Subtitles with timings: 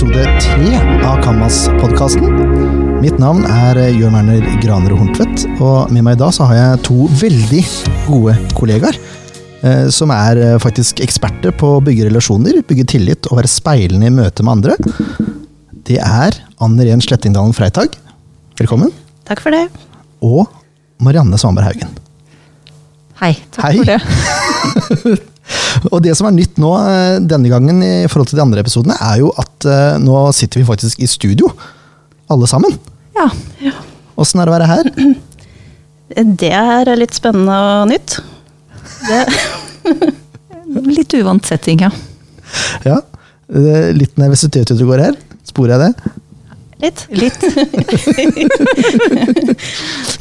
[0.00, 2.30] episode tre av Kammas-podkasten.
[3.02, 6.78] Mitt navn er Jørn Werner Graner Horntvedt, og med meg i dag så har jeg
[6.86, 7.60] to veldig
[8.06, 8.96] gode kollegaer.
[9.60, 14.08] eh, Som er eh, faktisk eksperter på å bygge relasjoner, bygge tillit og være speilende
[14.08, 14.78] i møte med andre.
[15.84, 17.92] Det er Anne Ren Slettingdalen Freitag.
[18.56, 18.94] Velkommen.
[19.28, 19.66] Takk for det.
[20.24, 20.48] Og
[20.96, 21.92] Marianne Svanberg Haugen.
[23.20, 23.34] Hei.
[23.52, 23.76] Takk Hei.
[23.76, 25.20] for det.
[25.90, 28.96] Og det som er nytt nå eh, denne gangen i forhold til de andre episodene,
[29.00, 31.50] er jo at eh, nå sitter vi faktisk i studio,
[32.30, 32.76] alle sammen.
[33.16, 33.28] Ja.
[34.20, 34.90] Åssen er det å være her?
[36.40, 38.18] Det er litt spennende og nytt.
[39.06, 39.22] Det,
[40.70, 41.90] Litt uvant setting, ja.
[42.86, 43.00] Ja.
[43.96, 45.16] Litt nervøsitet ute og går her.
[45.48, 46.12] Sporer jeg det?
[46.82, 47.06] Litt.
[47.14, 47.38] Litt.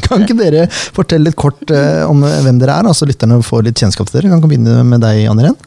[0.05, 3.81] Kan ikke dere fortelle litt kort eh, om hvem dere er, så lytterne får litt
[3.81, 4.31] kjennskap til dere?
[4.33, 5.57] Kan vi begynne med deg, Anniren?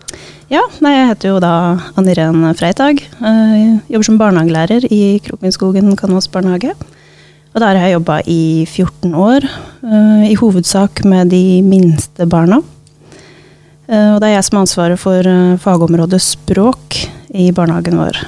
[0.52, 1.52] Ja, nei, jeg heter jo da
[1.96, 2.96] Anniren Freitag.
[3.00, 6.72] Jeg jobber som barnehagelærer i Krokenskogen Kanvas barnehage.
[7.52, 9.44] Og der har jeg jobba i 14 år,
[9.84, 12.62] eh, i hovedsak med de minste barna.
[13.88, 16.96] Eh, og det er jeg som har ansvaret for eh, fagområdet språk
[17.34, 18.22] i barnehagen vår.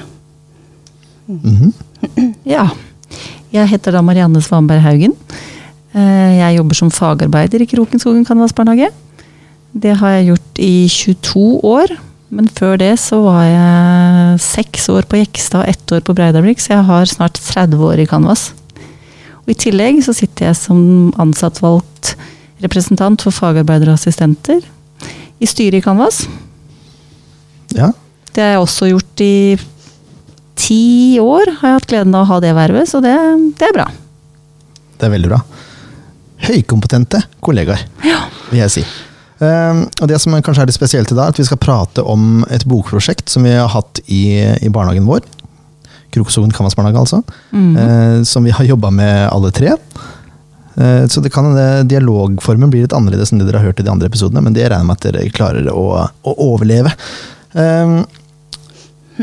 [1.27, 1.73] Mhm.
[2.55, 2.67] Ja.
[3.53, 5.13] Jeg heter da Marianne Svanberg Haugen.
[5.95, 8.91] Eh, Jeg jobber som fagarbeider i Krokenskogen Kanvas barnehage.
[9.75, 11.95] Det har jeg gjort i 22 år.
[12.35, 16.59] Men før det så var jeg seks år på Jekstad og ett år på Breidablikk,
[16.59, 18.49] så jeg har snart 30 år i Canvas.
[19.45, 22.15] Og I tillegg så sitter jeg som ansattvalgt
[22.65, 24.65] representant for fagarbeidere og assistenter
[25.39, 26.23] i styret i Canvas.
[27.75, 27.91] Ja.
[28.33, 29.35] Det har jeg også gjort i
[30.59, 31.51] ti år.
[31.59, 33.15] Har jeg hatt gleden av å ha det vervet, så det,
[33.59, 33.87] det er bra.
[34.95, 35.41] Det er veldig bra.
[36.45, 37.85] Høykompetente kollegaer,
[38.51, 38.85] vil jeg si.
[39.35, 42.03] Um, og Det som kanskje er litt spesielt i dag, er at vi skal prate
[42.07, 44.23] om et bokprosjekt som vi har hatt i,
[44.63, 45.25] i barnehagen vår.
[46.15, 47.19] Krokosogen Kanvasbarnehage, altså.
[47.75, 49.73] eh, som vi har jobba med alle tre.
[50.75, 51.51] Eh, så det kan
[51.87, 54.69] dialogformen blir litt annerledes enn det dere har hørt i de andre episodene, men det
[54.69, 56.95] regner jeg med at dere klarer å, å overleve.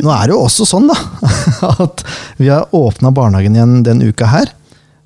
[0.01, 0.97] Nå er det jo også sånn da,
[1.85, 2.05] at
[2.41, 4.53] vi har åpna barnehagen igjen denne uka her.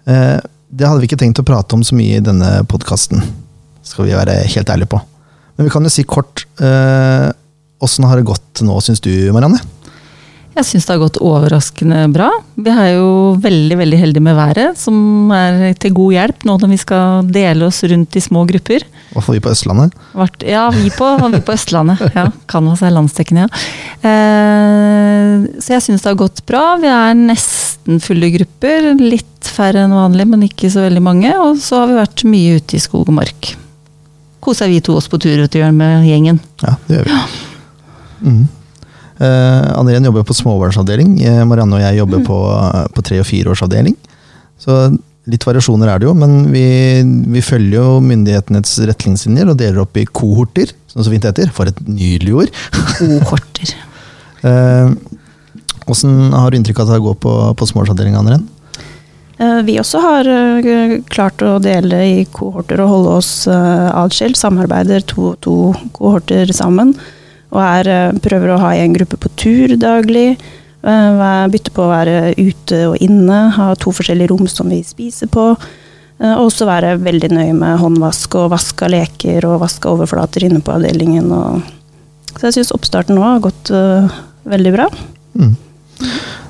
[0.06, 0.36] Eh,
[0.76, 3.22] Det hadde vi ikke tenkt å prate om så mye i denne podkasten,
[3.86, 5.00] skal vi være helt ærlige på.
[5.56, 7.30] Men vi kan jo si kort eh,
[7.80, 9.58] Åssen har det gått nå, syns du, Marianne?
[10.56, 12.31] Jeg syns det har gått overraskende bra.
[12.56, 13.09] Vi er jo
[13.44, 17.69] veldig veldig heldige med været, som er til god hjelp nå når vi skal dele
[17.69, 18.87] oss rundt i små grupper.
[19.12, 19.93] Hva får vi på Østlandet?
[20.17, 22.00] Vart, ja, vi på, vi på Østlandet.
[22.17, 23.61] Ja, Canvas er landsdekkende, ja.
[24.00, 26.65] Eh, så jeg syns det har gått bra.
[26.81, 28.94] Vi er nesten fulle grupper.
[28.97, 31.37] Litt færre enn vanlig, men ikke så veldig mange.
[31.37, 33.53] Og så har vi vært mye ute i skog og mark.
[34.41, 36.41] Koser vi to oss på tur ut i hjørnet med gjengen.
[36.65, 37.25] Ja, det gjør vi.
[38.25, 38.44] Mhm.
[39.19, 41.16] Eh, Anne Irén jobber på småbarnsavdeling.
[41.25, 42.38] Eh, Marianne og jeg jobber på,
[42.97, 43.97] på tre- og fireårsavdeling.
[44.60, 44.78] Så
[45.27, 46.66] litt variasjoner er det jo, men vi,
[47.34, 51.53] vi følger jo myndighetenes retningslinjer og deler opp i kohorter, som det så fint heter.
[51.55, 52.53] For et nydelig ord.
[53.00, 53.76] Kohorter.
[55.87, 58.47] Åssen uh, har du inntrykk av at det går på, på småbarnsavdeling, Anne Irén?
[59.38, 64.38] Eh, Vi også har eh, klart å dele i kohorter og holde oss eh, atskilt.
[64.41, 65.56] Samarbeider to og to
[65.97, 66.94] kohorter sammen.
[67.56, 70.37] Og er, eh, prøver å ha en gruppe på tur daglig.
[70.84, 73.50] eh, Bytte på å være ute og inne.
[73.56, 75.56] Ha to forskjellige rom som vi spiser på.
[76.21, 79.99] eh, Og også være veldig nøye med håndvask og vask av leker og vask av
[79.99, 81.62] overflater inne på avdelingen.
[82.37, 84.09] Så jeg syns oppstarten nå har gått uh,
[84.44, 84.91] veldig bra.
[85.34, 85.56] Mm.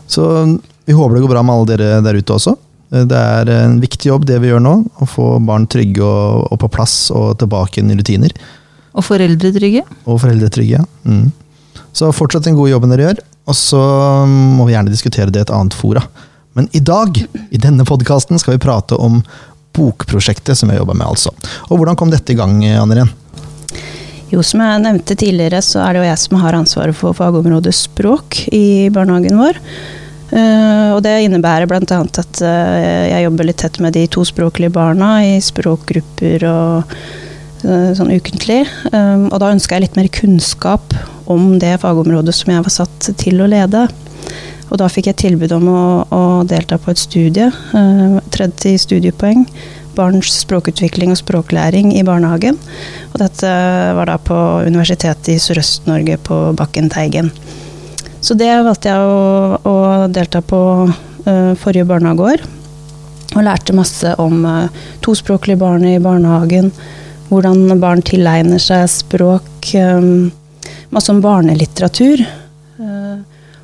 [0.06, 2.56] Så vi håper det går bra med alle dere der ute også.
[2.90, 6.58] Det er en viktig jobb det vi gjør nå, å få barn trygge og, og
[6.58, 8.34] på plass og tilbake inn i rutiner.
[8.96, 9.82] Og foreldretrygge.
[10.06, 10.84] Og foreldretrygge, ja.
[11.04, 11.28] Mm.
[11.96, 13.82] Så fortsett den gode jobben dere gjør, og så
[14.28, 16.02] må vi gjerne diskutere det i et annet fora.
[16.56, 17.18] Men i dag,
[17.52, 19.20] i denne podkasten, skal vi prate om
[19.76, 21.32] bokprosjektet som jeg jobber med, altså.
[21.68, 23.12] Og hvordan kom dette i gang, Anne Irén?
[24.32, 27.74] Jo, som jeg nevnte tidligere, så er det jo jeg som har ansvaret for fagområdet
[27.76, 29.60] språk i barnehagen vår.
[30.34, 32.00] Eh, og det innebærer bl.a.
[32.02, 36.96] at eh, jeg jobber litt tett med de tospråklige barna i språkgrupper og
[37.62, 38.64] sånn ukentlig.
[38.92, 40.96] Eh, og da ønska jeg litt mer kunnskap
[41.30, 43.86] om det fagområdet som jeg var satt til å lede.
[44.66, 49.46] Og da fikk jeg tilbud om å, å delta på et studie, eh, 30 studiepoeng.
[49.96, 52.58] Barns språkutvikling og språklæring i barnehagen.
[53.14, 53.52] Og dette
[53.96, 54.36] var da på
[54.66, 57.30] Universitetet i Sørøst-Norge på Bakken Teigen.
[58.20, 59.76] Så det valgte jeg å, å
[60.12, 60.60] delta på
[60.90, 62.44] uh, forrige barnehageår.
[63.36, 64.68] Og lærte masse om uh,
[65.04, 66.72] tospråklige barn i barnehagen.
[67.28, 69.74] Hvordan barn tilegner seg språk.
[69.74, 70.30] eh,
[70.90, 72.20] masse om barnelitteratur.
[72.80, 73.16] eh,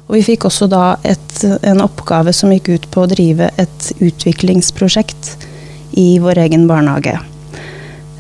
[0.08, 3.92] Og vi fikk også da et, en oppgave som gikk ut på å drive et
[3.98, 5.36] utviklingsprosjekt
[5.96, 7.18] i vår egen barnehage.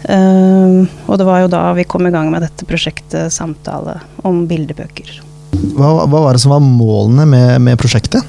[0.02, 4.40] Uh, og det var jo da vi kom i gang med dette prosjektet Samtale om
[4.50, 5.20] bildebøker.
[5.76, 8.24] Hva, hva var det som var målene med, med prosjektet?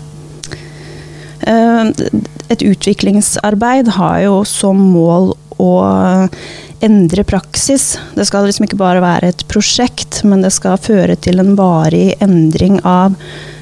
[1.47, 1.89] Uh,
[2.53, 5.71] et utviklingsarbeid har jo som mål å
[6.83, 7.93] endre praksis.
[8.15, 12.13] Det skal liksom ikke bare være et prosjekt, men det skal føre til en varig
[12.23, 13.15] endring av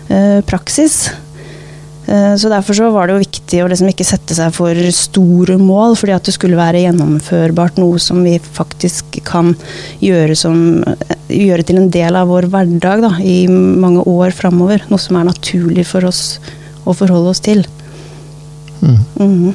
[0.10, 1.12] eh, praksis.
[2.08, 5.58] Eh, så Derfor så var det jo viktig å liksom ikke sette seg for store
[5.62, 9.54] mål, fordi at det skulle være gjennomførbart, noe som vi faktisk kan
[10.04, 10.82] gjøre, som,
[11.30, 14.88] gjøre til en del av vår hverdag da, i mange år framover.
[14.90, 16.40] Noe som er naturlig for oss
[16.86, 17.66] å forholde oss til.
[18.82, 19.04] Mm.
[19.22, 19.52] Mm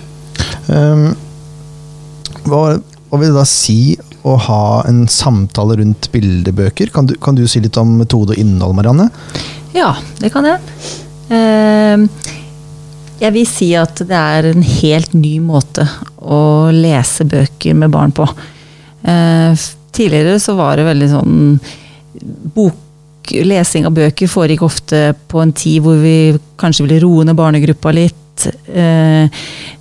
[0.68, 1.08] um,
[2.46, 2.60] hva,
[3.08, 6.90] hva, vil det da si å ha en samtale rundt bildebøker?
[6.94, 9.08] Kan du, kan du si litt om metode og innhold, Marianne?
[9.76, 10.58] Ja, det kan jeg.
[11.30, 12.06] Uh,
[13.20, 15.86] jeg vil si at det er en helt ny måte
[16.20, 18.26] å lese bøker med barn på.
[19.06, 19.54] Uh,
[19.96, 21.38] tidligere så var det veldig sånn
[22.56, 22.82] bok
[23.46, 27.92] lesing av bøker foregikk ofte på en tid hvor vi kanskje ville roe ned barnegruppa
[27.94, 29.26] litt eh,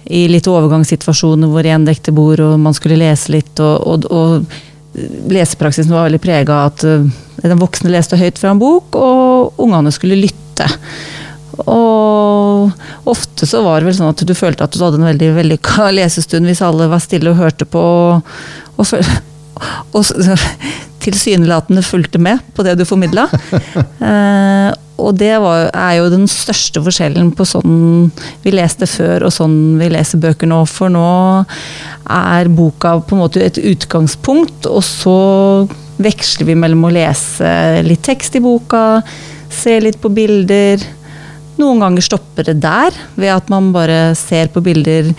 [0.05, 3.59] i litt overgangssituasjoner hvor én dekte bord og man skulle lese litt.
[3.59, 8.53] Og, og, og lesepraksisen var veldig prega av at uh, den voksne leste høyt fra
[8.53, 10.69] en bok, og ungene skulle lytte.
[11.65, 12.71] Og
[13.07, 15.89] ofte så var det vel sånn at du følte at du hadde en veldig vellykka
[15.99, 17.81] lesestund hvis alle var stille og hørte på.
[17.81, 18.95] Og, og,
[19.95, 20.47] og
[21.05, 23.27] tilsynelatende fulgte med på det du formidla.
[24.09, 28.11] eh, og det var, er jo den største forskjellen på sånn
[28.45, 30.61] vi leste før og sånn vi leser bøker nå.
[30.69, 31.07] For nå
[32.15, 35.17] er boka på en måte et utgangspunkt, og så
[35.99, 37.49] veksler vi mellom å lese
[37.85, 39.01] litt tekst i boka,
[39.51, 40.83] se litt på bilder.
[41.59, 45.11] Noen ganger stopper det der, ved at man bare ser på bilder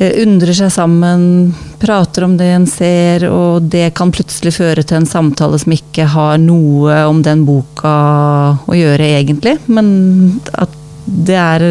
[0.00, 5.08] undrer seg sammen, prater om det en ser, og det kan plutselig føre til en
[5.08, 7.96] samtale som ikke har noe om den boka
[8.66, 9.58] å gjøre, egentlig.
[9.66, 9.90] Men
[10.52, 11.66] at det er,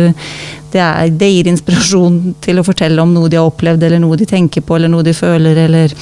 [0.71, 4.19] det, er, det gir inspirasjon til å fortelle om noe de har opplevd, eller noe
[4.19, 5.95] de tenker på, eller noe de føler, eller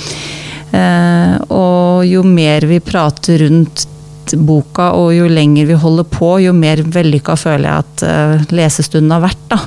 [0.76, 3.88] eh, Og jo mer vi prater rundt
[4.38, 9.14] boka, og jo lenger vi holder på, jo mer vellykka føler jeg at uh, lesestunden
[9.16, 9.42] har vært.
[9.52, 9.60] Da.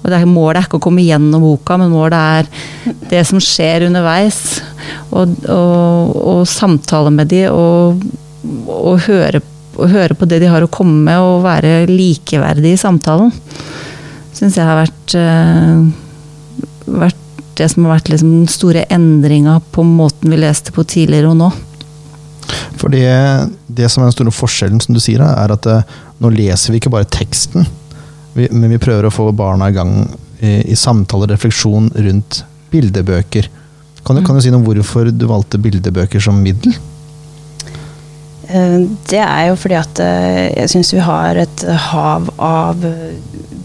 [0.00, 3.86] Og er, målet er ikke å komme gjennom boka, men målet er det som skjer
[3.88, 4.40] underveis.
[5.10, 8.02] Og, og, og samtale med de, og,
[8.66, 9.42] og, høre,
[9.78, 13.32] høre, på det de har å komme med, og være likeverdig i samtalen.
[14.36, 17.26] Syns jeg har vært, uh, vært
[17.60, 21.40] det som har vært liksom den store endringa på måten vi leste på tidligere og
[21.42, 21.50] nå.
[22.80, 22.92] For
[23.80, 26.80] det, som er den store forskjellen, som du sier, er at eh, nå leser vi
[26.80, 27.66] ikke bare teksten,
[28.36, 29.94] men vi prøver å få barna i gang
[30.38, 33.48] i, i samtale og refleksjon rundt bildebøker.
[34.06, 36.76] Kan du, kan du si noe om hvorfor du valgte bildebøker som middel?
[38.48, 38.78] Eh,
[39.10, 42.86] det er jo fordi at eh, jeg syns vi har et hav av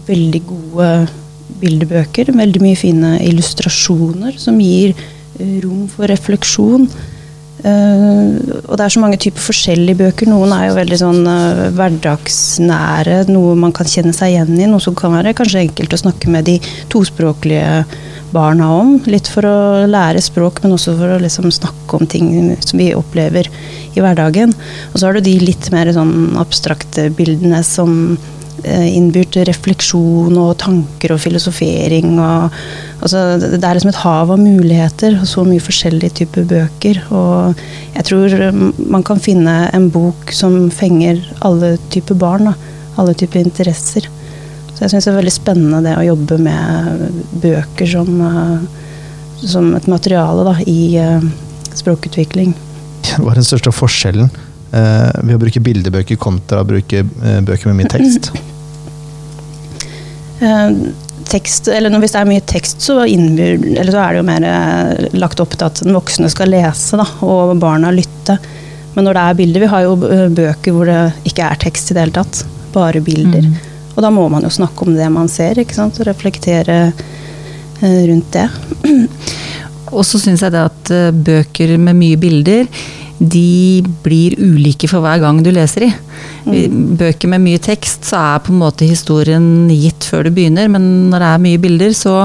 [0.08, 0.90] veldig gode
[1.62, 2.34] bildebøker.
[2.36, 4.96] Veldig mye fine illustrasjoner som gir
[5.62, 6.88] rom for refleksjon.
[7.64, 8.36] Uh,
[8.68, 10.28] og det er så mange typer forskjellige bøker.
[10.30, 14.68] Noen er jo veldig sånn uh, hverdagsnære, noe man kan kjenne seg igjen i.
[14.70, 16.58] Noe som kan være kanskje enkelt å snakke med de
[16.92, 17.86] tospråklige
[18.34, 18.96] barna om.
[19.08, 19.56] Litt for å
[19.88, 23.48] lære språk, men også for å liksom snakke om ting som vi opplever
[23.96, 24.52] i hverdagen.
[24.92, 28.16] Og så har du de litt mer sånn abstrakte bildene som
[28.64, 32.16] innbyr til refleksjon og tanker og filosofering.
[32.16, 32.56] Og,
[33.00, 37.02] altså, det er liksom et hav av muligheter og så mye forskjellige typer bøker.
[37.14, 37.60] Og
[37.96, 38.36] jeg tror
[38.80, 42.50] man kan finne en bok som fenger alle typer barn.
[42.50, 42.56] Da.
[43.00, 44.08] Alle typer interesser.
[44.72, 47.06] Så jeg syns det er veldig spennende det å jobbe med
[47.44, 50.96] bøker som, eh, som et materiale da, i
[51.76, 52.52] språkutvikling.
[53.20, 54.32] Hva er den største forskjellen
[54.70, 58.32] ved å bruke bildebøker kontra å bruke uh, bøker med mye tekst?
[60.40, 60.70] Eh,
[61.24, 63.56] tekst, eller Hvis det er mye tekst, så, innbyr,
[63.90, 67.06] så er det jo mer eh, lagt opp til at den voksne skal lese, da,
[67.26, 68.38] og barna lytte.
[68.96, 71.90] Men når det er bilder Vi har jo eh, bøker hvor det ikke er tekst
[71.90, 72.44] i det hele tatt.
[72.76, 73.48] Bare bilder.
[73.48, 73.56] Mm.
[73.96, 75.98] Og da må man jo snakke om det man ser, ikke sant?
[76.00, 76.90] og reflektere
[77.80, 78.46] rundt det.
[79.96, 82.64] Og så syns jeg det at bøker med mye bilder
[83.18, 85.90] de blir ulike for hver gang du leser i.
[86.44, 86.96] Mm.
[87.00, 91.08] Bøker med mye tekst, så er på en måte historien gitt før du begynner, men
[91.10, 92.16] når det er mye bilder, så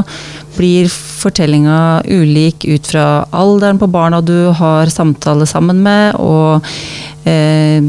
[0.57, 6.65] blir fortellinga ulik ut fra alderen på barna du har samtale sammen med, og
[7.29, 7.79] eh,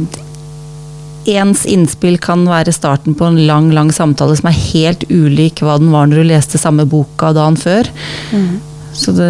[1.33, 5.79] ens innspill kan være starten på en lang lang samtale som er helt ulik hva
[5.79, 7.91] den var når du leste samme boka dagen før.
[8.93, 9.29] Så det,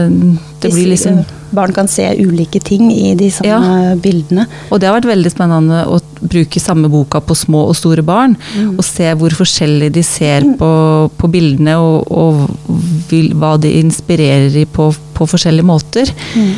[0.61, 3.95] det blir liksom eh, Barn kan se ulike ting i de samme Ja.
[4.01, 4.47] bildene.
[4.73, 8.39] Og det har vært veldig spennende å bruke samme boka på små og store barn.
[8.57, 8.79] Mm.
[8.79, 10.71] Og se hvor forskjellig de ser på,
[11.19, 12.73] på bildene, og, og
[13.11, 16.13] vil, hva de inspirerer i på, på forskjellige måter.
[16.33, 16.53] Mm.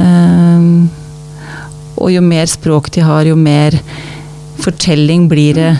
[0.00, 0.88] Ehm,
[1.94, 3.76] og jo mer språk de har, jo mer
[4.64, 5.76] fortelling blir det,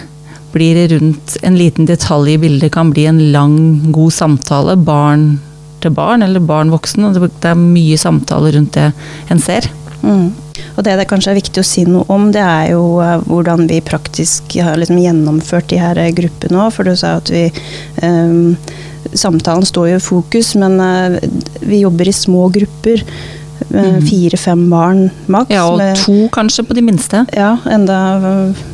[0.55, 2.71] blir det rundt en liten detalj i bildet.
[2.73, 3.59] Kan bli en lang,
[3.91, 4.79] god samtale.
[4.79, 5.41] Barn
[5.85, 7.05] til barn, eller barn voksen.
[7.09, 8.91] og Det er mye samtale rundt det
[9.31, 9.69] en ser.
[10.05, 10.33] Mm.
[10.77, 13.69] Og det det kanskje er viktig å si noe om, det er jo eh, hvordan
[13.71, 16.75] vi praktisk har liksom gjennomført de her eh, gruppene òg.
[16.75, 17.47] For du sa at vi
[18.03, 18.57] um,
[19.15, 21.19] Samtalen står jo i fokus, men uh,
[21.63, 23.03] vi jobber i små grupper.
[23.71, 25.53] eh, Fire-fem barn maks.
[25.55, 27.23] Ja, og med- to kanskje på de minste.
[27.37, 27.99] Ja, enda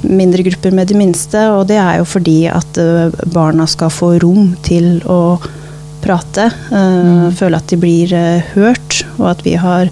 [0.06, 1.42] mindre grupper med de minste.
[1.52, 2.78] Og det er jo fordi at
[3.34, 5.36] barna skal få rom til å
[6.02, 6.48] prate.
[6.70, 7.30] Mm.
[7.38, 9.90] Føle at de blir øh, hørt, og at vi har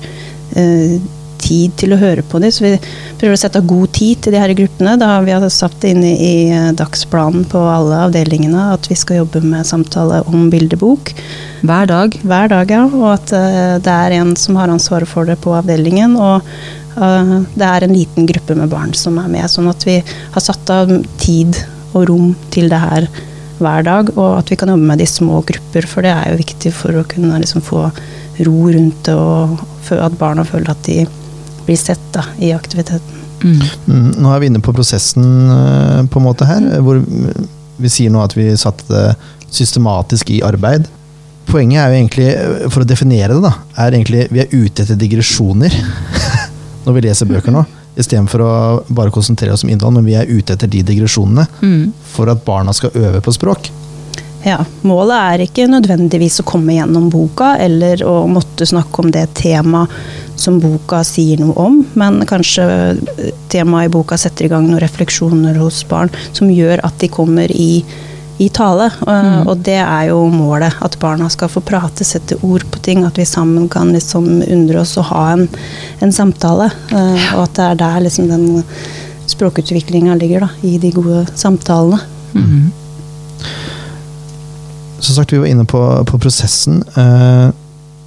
[0.56, 0.98] øh,
[1.38, 2.52] tid til å høre på dem.
[2.52, 2.72] Så vi
[3.20, 4.96] prøver å sette av god tid til de her gruppene.
[5.00, 6.34] Da har vi satt det inn i,
[6.78, 11.14] dagsplanen på alle avdelingene at vi skal jobbe med samtale om bildebok
[11.62, 12.18] Hver dag.
[12.22, 12.84] hver dag, ja.
[12.86, 16.16] Og at eh, det er en som har ansvaret for det på avdelingen.
[16.16, 16.44] Og
[16.96, 19.48] eh, det er en liten gruppe med barn som er med.
[19.50, 21.58] Sånn at vi har satt av tid
[21.94, 23.08] og rom til det her
[23.62, 24.12] hver dag.
[24.16, 26.74] Og at vi kan jobbe med det i små grupper, for det er jo viktig
[26.76, 27.88] for å kunne liksom få
[28.46, 31.02] ro rundt det, og at barna føler at de
[31.66, 33.24] blir sett da, i aktiviteten.
[33.38, 33.62] Mm.
[33.86, 35.24] Mm, nå er vi inne på prosessen
[35.54, 37.00] eh, på en måte her, hvor
[37.78, 39.04] vi sier nå at vi satte det
[39.54, 40.88] systematisk i arbeid.
[41.48, 44.84] Poenget er jo egentlig, eh, for å definere det, da, er egentlig vi er ute
[44.84, 45.74] etter digresjoner
[46.84, 47.64] når vi leser bøker nå.
[47.98, 48.52] Istedenfor å
[48.94, 51.92] bare konsentrere oss om innhold, men vi er ute etter de digresjonene Mm.
[52.14, 53.70] for at barna skal øve på språk.
[54.44, 59.26] Ja, Målet er ikke nødvendigvis å komme gjennom boka eller å måtte snakke om det
[59.34, 59.90] temaet
[60.38, 64.80] som boka sier noe om, men kanskje eh, temaet i boka setter i gang noen
[64.84, 67.82] refleksjoner hos barn som gjør at de kommer i,
[68.38, 68.90] i tale.
[69.02, 69.48] Mm.
[69.50, 73.18] Og det er jo målet, at barna skal få prate, sette ord på ting, at
[73.18, 75.46] vi sammen kan liksom undre oss og ha en,
[76.04, 76.70] en samtale.
[76.92, 78.62] Uh, Og at det er der liksom den
[79.28, 82.00] språkutviklinga ligger, da, i de gode samtalene.
[82.32, 82.70] Mm.
[84.98, 86.82] Som sagt, vi var inne på, på prosessen.
[86.94, 87.50] Uh,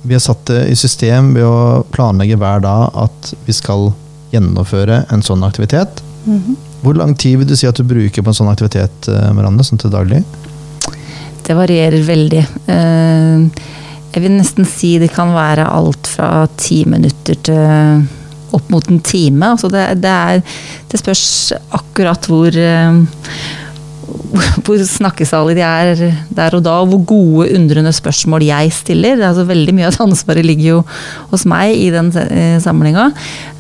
[0.02, 3.92] vi har satt det i system ved å planlegge hver dag at vi skal
[4.32, 6.04] gjennomføre en sånn aktivitet.
[6.26, 6.71] Mhm.
[6.82, 9.66] Hvor lang tid vil du si at du bruker på en sånn aktivitet, Miranda, Marianne,
[9.68, 10.24] sånn til daglig?
[11.46, 12.42] Det varierer veldig.
[12.72, 13.68] Eh,
[14.12, 18.02] Jeg vil nesten si det kan være alt fra ti minutter til
[18.52, 19.54] opp mot en time.
[19.54, 20.42] Altså det, det, er,
[20.92, 22.98] det spørs akkurat hvor eh,
[24.66, 29.18] hvor snakkesalige de er der og da, og hvor gode, undrende spørsmål jeg stiller.
[29.18, 30.80] Det er altså veldig mye av ansvaret ligger jo
[31.34, 33.10] hos meg i den eh, samlinga.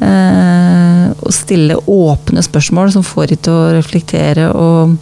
[0.02, 4.98] Eh, å stille åpne spørsmål som får de til å reflektere og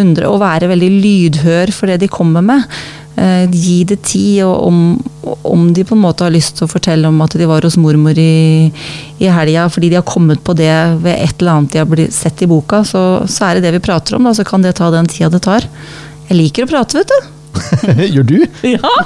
[0.00, 2.64] undre, og være veldig lydhør for det de kommer med.
[3.18, 4.80] Eh, gi det tid, og om,
[5.48, 7.78] om de på en måte har lyst til å fortelle om at de var hos
[7.80, 8.68] mormor i,
[9.18, 10.70] i helga fordi de har kommet på det
[11.02, 13.86] ved et eller annet de har sett i boka, så, så er det det vi
[13.88, 14.28] prater om.
[14.28, 15.66] Da, så kan det ta den tida det tar.
[16.28, 17.34] Jeg liker å prate, vet du.
[18.14, 18.38] Gjør du?
[18.76, 18.94] Ja.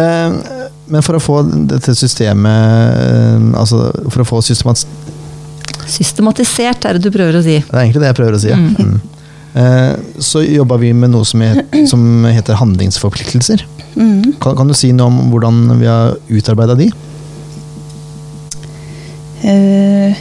[0.00, 0.34] Eh,
[0.86, 4.84] men for å få dette systemet eh, Altså for å få systemat...
[5.90, 7.58] Systematisert er det du prøver å si.
[7.62, 8.52] Det er egentlig det jeg prøver å si.
[8.52, 8.60] ja.
[8.60, 9.00] Mm.
[9.50, 10.22] Mm.
[10.22, 13.64] så jobba vi med noe som, het, som heter handlingsforpliktelser.
[13.96, 14.36] Mm.
[14.40, 16.86] Kan, kan du si noe om hvordan vi har utarbeida de?
[19.40, 20.14] Uh,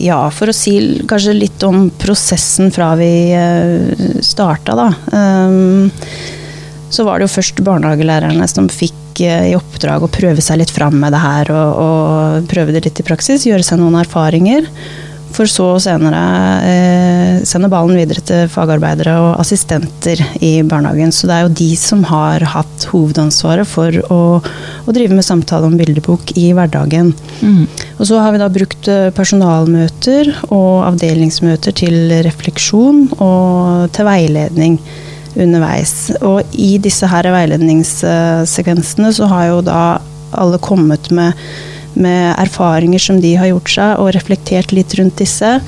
[0.00, 0.78] ja, for å si
[1.10, 4.88] kanskje litt om prosessen fra vi uh, starta, da.
[5.12, 5.90] Um,
[6.94, 10.74] så var det jo først barnehagelærerne som fikk eh, i oppdrag å prøve seg litt
[10.74, 14.70] fram med det her, og, og prøve det litt i praksis, gjøre seg noen erfaringer.
[15.34, 16.20] For så senere
[16.62, 21.10] eh, sende ballen videre til fagarbeidere og assistenter i barnehagen.
[21.14, 25.66] Så det er jo de som har hatt hovedansvaret for å, å drive med samtale
[25.66, 27.10] om bildebok i hverdagen.
[27.42, 27.64] Mm.
[27.98, 34.78] Og så har vi da brukt eh, personalmøter og avdelingsmøter til refleksjon og til veiledning
[35.40, 36.12] underveis.
[36.22, 39.82] Og i disse her veiledningssekvensene så har jo da
[40.34, 41.38] alle kommet med,
[41.94, 45.58] med erfaringer som de har gjort seg, og reflektert litt rundt disse.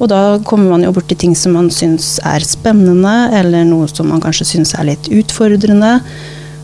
[0.00, 4.08] Og da kommer man jo borti ting som man syns er spennende, eller noe som
[4.08, 5.98] man kanskje syns er litt utfordrende.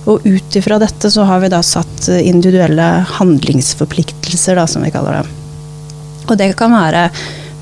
[0.07, 2.87] Og ut ifra dette så har vi da satt individuelle
[3.19, 5.27] handlingsforpliktelser, da, som vi kaller det.
[6.27, 7.09] Og det kan være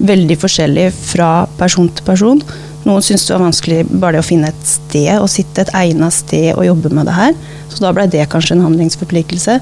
[0.05, 2.43] veldig forskjellig fra person til person.
[2.85, 6.13] Noen syntes det var vanskelig bare det å finne et sted å sitte, et egnet
[6.13, 7.37] sted å jobbe med det her.
[7.73, 9.57] Så da ble det kanskje en handlingsforpliktelse.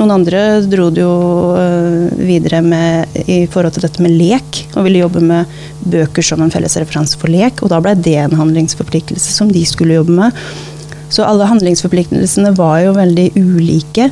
[0.00, 1.14] Noen andre dro det jo
[1.54, 5.54] øh, videre med, i forhold til dette med lek, og ville jobbe med
[5.86, 7.62] bøker som en felles referanse for lek.
[7.62, 10.44] Og da ble det en handlingsforpliktelse som de skulle jobbe med.
[11.14, 14.10] Så alle handlingsforpliktelsene var jo veldig ulike.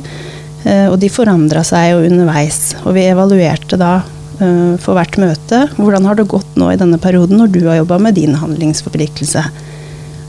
[0.63, 2.77] øh, Og de forandra seg jo underveis.
[2.85, 3.97] Og vi evaluerte da
[4.37, 5.59] for hvert møte.
[5.77, 9.43] Hvordan har det gått nå i denne perioden når du har jobba med din handlingsforpliktelse?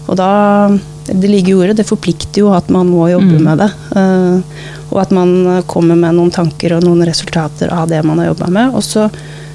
[0.08, 0.28] Og da
[1.04, 3.42] Det ligger i ordet, det forplikter jo at man må jobbe Mm.
[3.44, 3.70] med det.
[3.96, 4.40] øh,
[4.90, 8.48] og at man kommer med noen tanker og noen resultater av det man har jobba
[8.48, 8.74] med.
[8.74, 9.10] Og så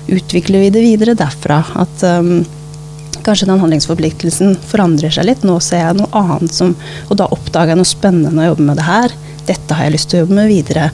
[0.08, 1.63] utvikler vi det videre derfra.
[1.75, 2.46] At um,
[3.24, 5.44] kanskje den handlingsforpliktelsen forandrer seg litt.
[5.44, 6.75] Nå ser jeg noe annet som
[7.10, 9.12] Og da oppdager jeg noe spennende å jobbe med det her.
[9.48, 10.91] Dette har jeg lyst til å jobbe med videre.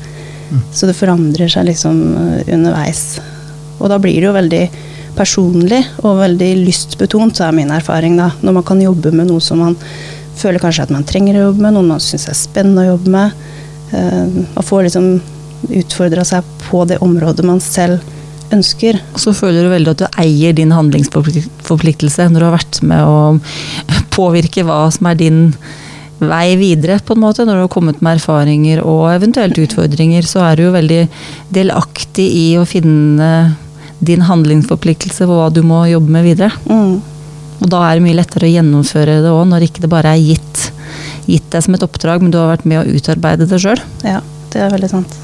[0.71, 1.99] Så det forandrer seg liksom
[2.47, 3.19] underveis.
[3.79, 4.63] Og da blir det jo veldig
[5.15, 8.31] personlig og veldig lystbetont, er min erfaring da.
[8.43, 9.77] Når man kan jobbe med noe som man
[10.35, 13.13] føler kanskje at man trenger å jobbe med, noe man syns er spennende å jobbe
[13.15, 13.47] med.
[13.95, 15.07] Eh, Man får liksom
[15.79, 18.03] utfordra seg på det området man selv
[18.53, 18.99] ønsker.
[19.15, 23.01] Og så føler du veldig at du eier din handlingsforpliktelse når du har vært med
[23.01, 25.41] å påvirke hva som er din
[26.19, 27.43] vei videre, på en måte.
[27.43, 31.01] Når du har kommet med erfaringer og eventuelt utfordringer, så er du jo veldig
[31.55, 33.31] delaktig i å finne
[34.07, 36.51] din handlingsforpliktelse for hva du må jobbe med videre.
[36.69, 37.01] Mm.
[37.63, 40.23] Og da er det mye lettere å gjennomføre det òg, når ikke det bare er
[40.23, 40.65] gitt,
[41.29, 43.81] gitt deg som et oppdrag, men du har vært med å utarbeide det sjøl.
[44.03, 44.19] Ja,
[44.53, 45.21] det er veldig sant.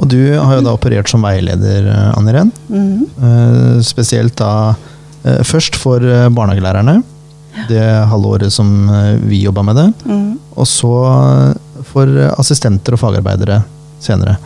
[0.00, 2.52] Og du har jo da operert som veileder, eh, Anne Irén.
[2.68, 3.06] Mhm.
[3.22, 4.74] Eh, Spesielt da
[5.24, 7.02] uh, først for eh, barnehagelærerne,
[7.68, 8.88] det halvåret som
[9.28, 9.88] vi jobba med det.
[10.08, 10.38] Mm.
[10.56, 10.92] Og så
[11.84, 13.58] for assistenter og fagarbeidere
[14.00, 14.38] senere.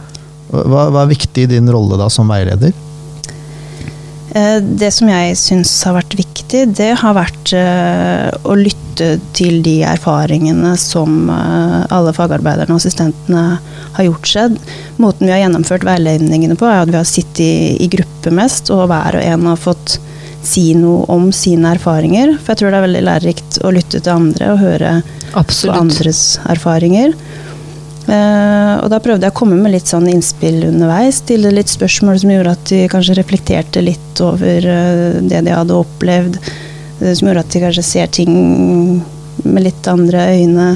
[0.50, 2.74] Hva, hva er viktig i din rolle da som veileder?
[4.36, 9.60] Eh, Det som jeg syns har vært viktig, det har vært eh, å lytte til
[9.64, 13.44] de erfaringene som eh, alle fagarbeiderne og assistentene
[13.96, 14.58] har gjort seg.
[15.00, 18.88] Måten vi har gjennomført veiledningene på, er at vi har sittet i, gruppe mest, og
[18.90, 19.98] hver og en har fått
[20.46, 22.36] si noe om sine erfaringer.
[22.38, 24.92] For jeg tror det er veldig lærerikt å lytte til andre og høre
[25.32, 27.16] på andres erfaringer.
[28.06, 31.18] Eh, og da prøvde jeg å komme med litt sånn innspill underveis.
[31.24, 35.80] Stille litt spørsmål som gjorde at de kanskje reflekterte litt over eh, det de hadde
[35.80, 36.38] opplevd.
[37.00, 38.32] eh, som gjorde at de kanskje ser ting
[39.44, 40.68] med litt andre øyne.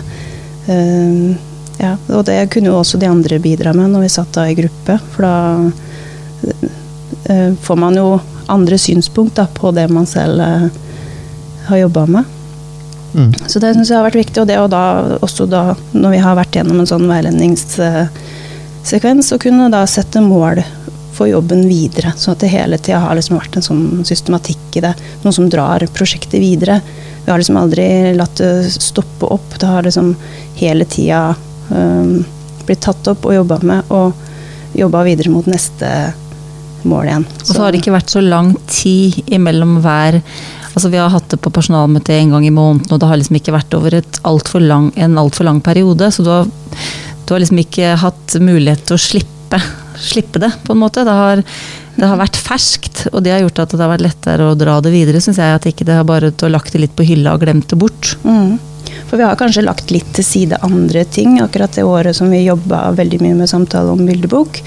[1.81, 4.55] Ja, og det kunne jo også de andre bidra med når vi satt da i
[4.55, 4.99] gruppe.
[5.15, 5.37] For da
[7.65, 8.21] får man jo
[8.53, 10.45] andre synspunkt da, på det man selv
[11.67, 12.40] har jobba med.
[13.15, 13.33] Mm.
[13.47, 14.41] Så det syns jeg har vært viktig.
[14.43, 14.83] Og det og da,
[15.25, 20.57] også da, når vi har vært gjennom en sånn veiledningssekvens, å kunne da sette mål
[21.21, 22.15] for jobben videre.
[22.17, 24.95] Sånn at det hele tida har liksom vært en sånn systematikk i det.
[25.25, 26.81] Noe som drar prosjektet videre.
[27.25, 29.59] Vi har liksom aldri latt det stoppe opp.
[29.61, 30.15] Det har liksom
[30.61, 31.35] hele tida
[31.69, 32.23] um,
[32.65, 35.91] blitt tatt opp og jobba med, og jobba videre mot neste
[36.89, 37.27] mål igjen.
[37.43, 40.23] Og så har det ikke vært så lang tid imellom hver
[40.75, 43.39] Altså Vi har hatt det på personalmøte en gang i måneden, og det har liksom
[43.41, 46.11] ikke vært over alt lang, en altfor lang periode.
[46.15, 46.49] Så du har,
[47.27, 49.61] du har liksom ikke hatt mulighet til å slippe,
[49.99, 51.05] slippe det, på en måte.
[51.07, 51.43] Det har,
[51.97, 54.79] det har vært ferskt, og det har gjort at det har vært lettere å dra
[54.85, 55.59] det videre, syns jeg.
[55.59, 58.15] At ikke det har bare har lagt det litt på hylla og glemt det bort.
[58.23, 58.59] Mm.
[59.11, 62.45] For vi har kanskje lagt litt til side andre ting akkurat det året som vi
[62.45, 64.63] jobba veldig mye med samtale om bildebok.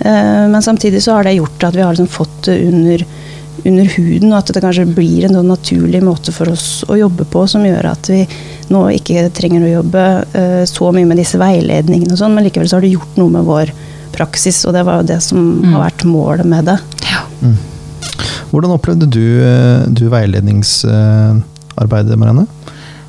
[0.00, 3.04] Eh, Men samtidig så har det gjort at vi har liksom fått det under,
[3.66, 7.24] under huden, og at det kanskje blir en sånn naturlig måte for oss å jobbe
[7.30, 8.20] på som gjør at vi
[8.70, 12.68] nå ikke trenger å jobbe uh, så mye med disse veiledningene og sånn, men likevel
[12.70, 13.66] så har det gjort noe med vår
[14.14, 15.72] praksis, og det var jo det som Mm.
[15.74, 16.78] har vært målet med det.
[18.50, 22.46] Hvordan opplevde du, eh, du veiledningsarbeidet, Marianne?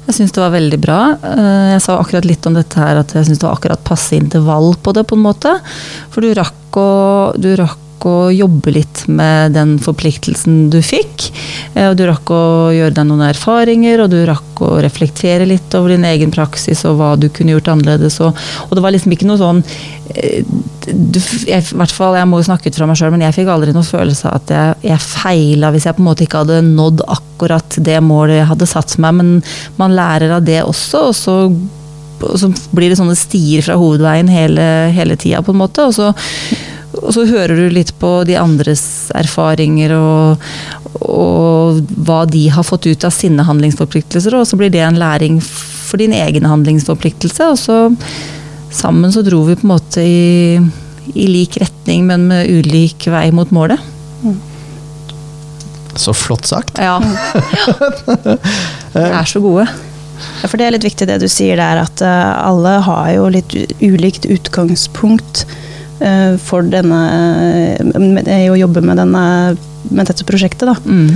[0.08, 1.00] Jeg syns det var veldig bra.
[1.24, 4.14] Eh, Jeg sa akkurat litt om dette her, at jeg syns det var akkurat passe
[4.18, 5.60] intervall på det, på en måte.
[6.12, 7.78] For du rakk å, du rakk
[8.10, 11.30] å jobbe litt med den forpliktelsen du fikk.
[11.76, 15.74] eh, Og du rakk å gjøre deg noen erfaringer, og du rakk å reflektere litt
[15.78, 18.20] over din egen praksis og hva du kunne gjort annerledes.
[18.22, 18.38] Og,
[18.70, 19.64] og det var liksom ikke noe sånn
[20.16, 20.46] eh,
[20.92, 23.36] du, jeg, i hvert fall, jeg må jo snakke ut fra meg sjøl, men jeg
[23.38, 26.42] fikk aldri noen følelse av at jeg, jeg feila hvis jeg på en måte ikke
[26.42, 29.20] hadde nådd akkurat det målet jeg hadde satt meg.
[29.20, 29.30] Men
[29.78, 31.36] man lærer av det også, og så,
[32.22, 35.86] og så blir det sånne stier fra hovedveien hele, hele tida, på en måte.
[35.86, 36.12] Og så,
[37.00, 38.84] og så hører du litt på de andres
[39.16, 40.44] erfaringer og,
[41.00, 45.40] og hva de har fått ut av sine handlingsforpliktelser, og så blir det en læring
[45.42, 47.48] for din egen handlingsforpliktelse.
[47.54, 47.78] Og så
[48.72, 50.60] sammen så dro vi på en måte i,
[51.16, 53.80] i lik retning, men med ulik vei mot målet.
[55.96, 56.80] Så flott sagt.
[56.80, 57.02] Ja.
[58.94, 59.66] Vi er så gode.
[60.42, 63.28] Ja, for det er litt viktig det du sier der, at uh, alle har jo
[63.34, 65.44] litt ulikt utgangspunkt
[66.42, 67.02] for denne
[67.94, 69.22] med, å jobbe med, denne,
[69.90, 70.66] med dette prosjektet.
[70.66, 70.76] da.
[70.82, 71.14] Mm.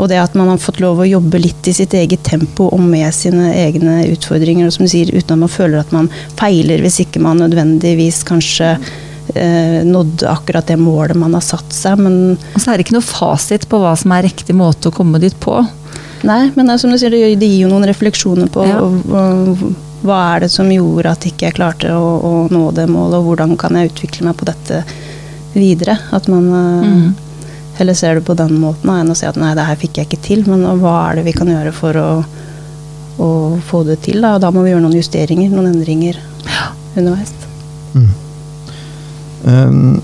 [0.00, 2.80] Og det at man har fått lov å jobbe litt i sitt eget tempo og
[2.82, 6.82] med sine egne utfordringer, og som du sier, uten at man føler at man feiler
[6.82, 12.00] hvis ikke man nødvendigvis kanskje eh, nådde akkurat det målet man har satt seg.
[12.02, 14.96] Men Og så er det ikke noe fasit på hva som er riktig måte å
[14.96, 15.60] komme dit på.
[16.26, 18.82] nei, men det, som du sier, det, gir jo noen refleksjoner på Ja.
[20.02, 23.28] Hva er det som gjorde at ikke jeg klarte å, å nå det målet, og
[23.30, 24.82] hvordan kan jeg utvikle meg på dette
[25.54, 25.98] videre.
[26.10, 27.14] At man eh, Mm.
[27.78, 30.08] heller ser det på den måten enn å si at nei, det her fikk jeg
[30.08, 32.08] ikke til, men hva er det vi kan gjøre for å,
[33.18, 33.28] å
[33.68, 34.20] få det til?
[34.20, 34.34] Da?
[34.36, 36.18] Og da må vi gjøre noen justeringer, noen endringer
[36.96, 37.32] underveis.
[37.94, 38.10] Mm.
[39.44, 40.02] Um,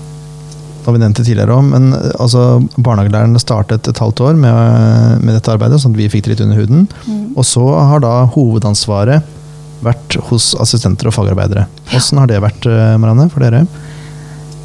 [0.79, 4.39] det har vi nevnt det tidligere òg, men uh, altså, barnehagelærerne startet et halvt år
[4.39, 6.87] med, med dette arbeidet, sånn at vi fikk det litt under huden.
[7.37, 9.35] Og så har da hovedansvaret
[9.85, 11.67] vært hos assistenter og fagarbeidere.
[11.95, 13.63] Åssen har det vært, uh, Marianne, for dere?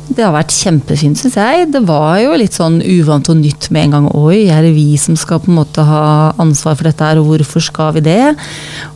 [0.05, 1.69] Det har vært kjempefint, syns jeg.
[1.73, 4.09] Det var jo litt sånn uvant og nytt med en gang.
[4.21, 7.31] Oi, er det vi som skal på en måte ha ansvar for dette her, og
[7.31, 8.35] hvorfor skal vi det?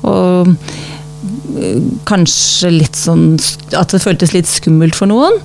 [0.05, 0.53] Og
[2.09, 3.37] kanskje litt sånn
[3.77, 5.39] at det føltes litt skummelt for noen.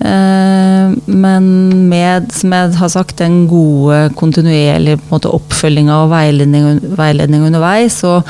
[0.00, 1.48] Eh, men
[1.90, 8.28] med, som jeg har sagt, den gode kontinuerlige på oppfølginga og veiledning, veiledning underveis, og,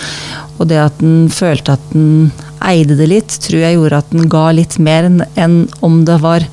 [0.59, 2.31] og det at den følte at den
[2.65, 5.07] eide det litt, tror jeg gjorde at den ga litt mer
[5.39, 6.47] enn om det var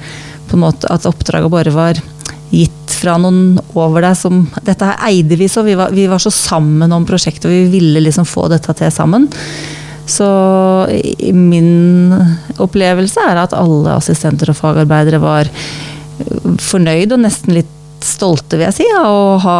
[0.45, 2.01] på en måte at oppdraget bare var
[2.53, 6.21] gitt fra noen over deg som Dette her eide vi så, vi var, vi var
[6.21, 9.27] så sammen om prosjektet, og vi ville liksom få dette til sammen.
[10.05, 10.27] Så
[11.33, 12.13] min
[12.61, 15.49] opplevelse er at alle assistenter og fagarbeidere var
[16.61, 17.71] fornøyd og nesten litt
[18.05, 19.59] stolte, vil jeg si, av å ha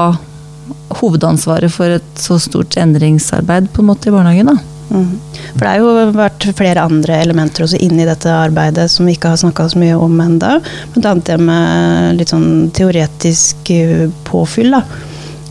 [1.01, 4.53] hovedansvaret for et så stort endringsarbeid på en måte i barnehagen.
[4.53, 4.71] da.
[4.95, 5.17] Mm.
[5.55, 9.33] For det har jo vært flere andre elementer også inni dette arbeidet som vi ikke
[9.33, 10.59] har snakka så mye om enda.
[10.93, 14.77] Blant annet det med litt sånn teoretisk eh, påfyll.
[14.77, 14.83] da.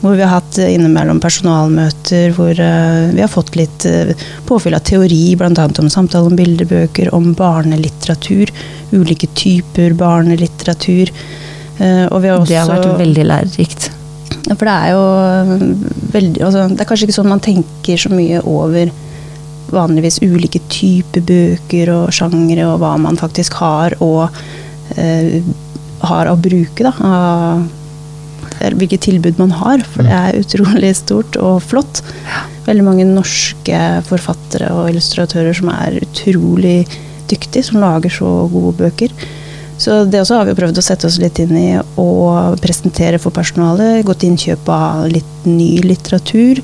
[0.04, 4.12] Hvor vi har hatt eh, innimellom personalmøter hvor eh, vi har fått litt eh,
[4.44, 5.64] påfyll av teori, bl.a.
[5.80, 8.52] om samtale om bildebøker, om barnelitteratur.
[8.92, 11.12] Ulike typer barnelitteratur.
[11.74, 13.88] Og vi har også Det har vært veldig lærerikt.
[14.52, 15.64] for det er jo øh,
[16.12, 18.92] veldig altså, Det er kanskje ikke sånn man tenker så mye over
[19.74, 24.28] vanligvis ulike typer bøker og sjangre, og hva man faktisk har og
[25.00, 25.40] eh,
[26.04, 26.92] har å bruke, da.
[27.00, 27.64] Av,
[28.78, 32.02] hvilke tilbud man har, for det er utrolig stort og flott.
[32.64, 36.85] Veldig mange norske forfattere og illustratører som er utrolig
[37.30, 39.12] dyktige, som lager så gode bøker.
[39.78, 41.68] Så det også har vi prøvd å sette oss litt inn i
[42.00, 44.04] og presentere for personalet.
[44.07, 46.61] Gått innkjøp av litt ny litteratur.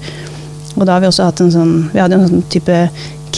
[0.76, 2.76] Og da har vi også hatt en sånn Vi hadde en sånn type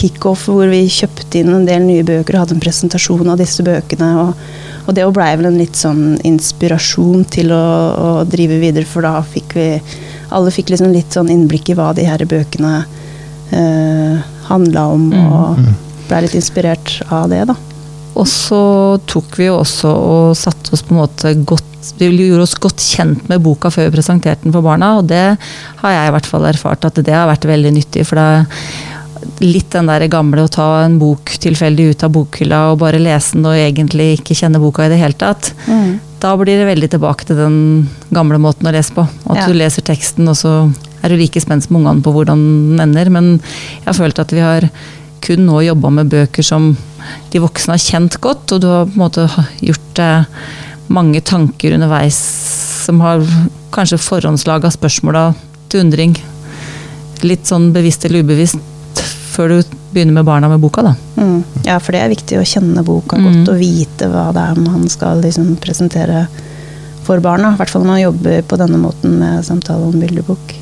[0.03, 3.63] kickoff hvor vi kjøpte inn en del nye bøker og hadde en presentasjon av disse
[3.65, 4.09] bøkene.
[4.23, 4.45] Og,
[4.83, 7.63] og det blei vel en litt sånn inspirasjon til å,
[7.93, 9.67] å drive videre, for da fikk vi
[10.33, 12.71] Alle fikk liksom litt sånn innblikk i hva de her bøkene
[13.53, 14.15] eh,
[14.47, 15.59] handla om, og
[16.07, 17.55] blei litt inspirert av det, da.
[18.17, 18.63] Og så
[19.09, 22.81] tok vi jo også og satte oss på en måte godt Vi gjorde oss godt
[22.81, 25.35] kjent med boka før vi presenterte den for barna, og det
[25.81, 28.05] har jeg i hvert fall erfart at det har vært veldig nyttig.
[28.07, 28.45] For det
[29.43, 33.35] litt den der gamle å ta en bok tilfeldig ut av bokhylla og bare lese
[33.37, 35.53] den og egentlig ikke kjenne boka i det hele tatt.
[36.23, 37.57] Da blir det veldig tilbake til den
[38.15, 39.03] gamle måten å lese på.
[39.29, 39.47] At Ja.
[39.47, 43.09] du leser teksten, og så er du like spent som ungene på hvordan den ender.
[43.09, 44.69] Men jeg har følt at vi har
[45.21, 46.77] kun nå jobba med bøker som
[47.31, 49.29] de voksne har kjent godt, og du har på en måte
[49.61, 50.25] gjort deg
[50.89, 52.15] mange tanker underveis
[52.85, 53.19] som har
[53.71, 55.33] kanskje forhåndslaga spørsmåla
[55.69, 56.15] til undring.
[57.23, 58.59] Litt sånn bevisst eller ubevisst
[59.33, 60.93] før du begynner med barna med boka, da.
[61.17, 61.39] Mm.
[61.65, 63.25] Ja, for det er viktig å kjenne boka Mm.
[63.27, 66.27] godt og vite hva det er man skal liksom presentere
[67.03, 67.53] for barna.
[67.53, 70.53] I hvert fall når man jobber på denne måten med samtale om bildebok.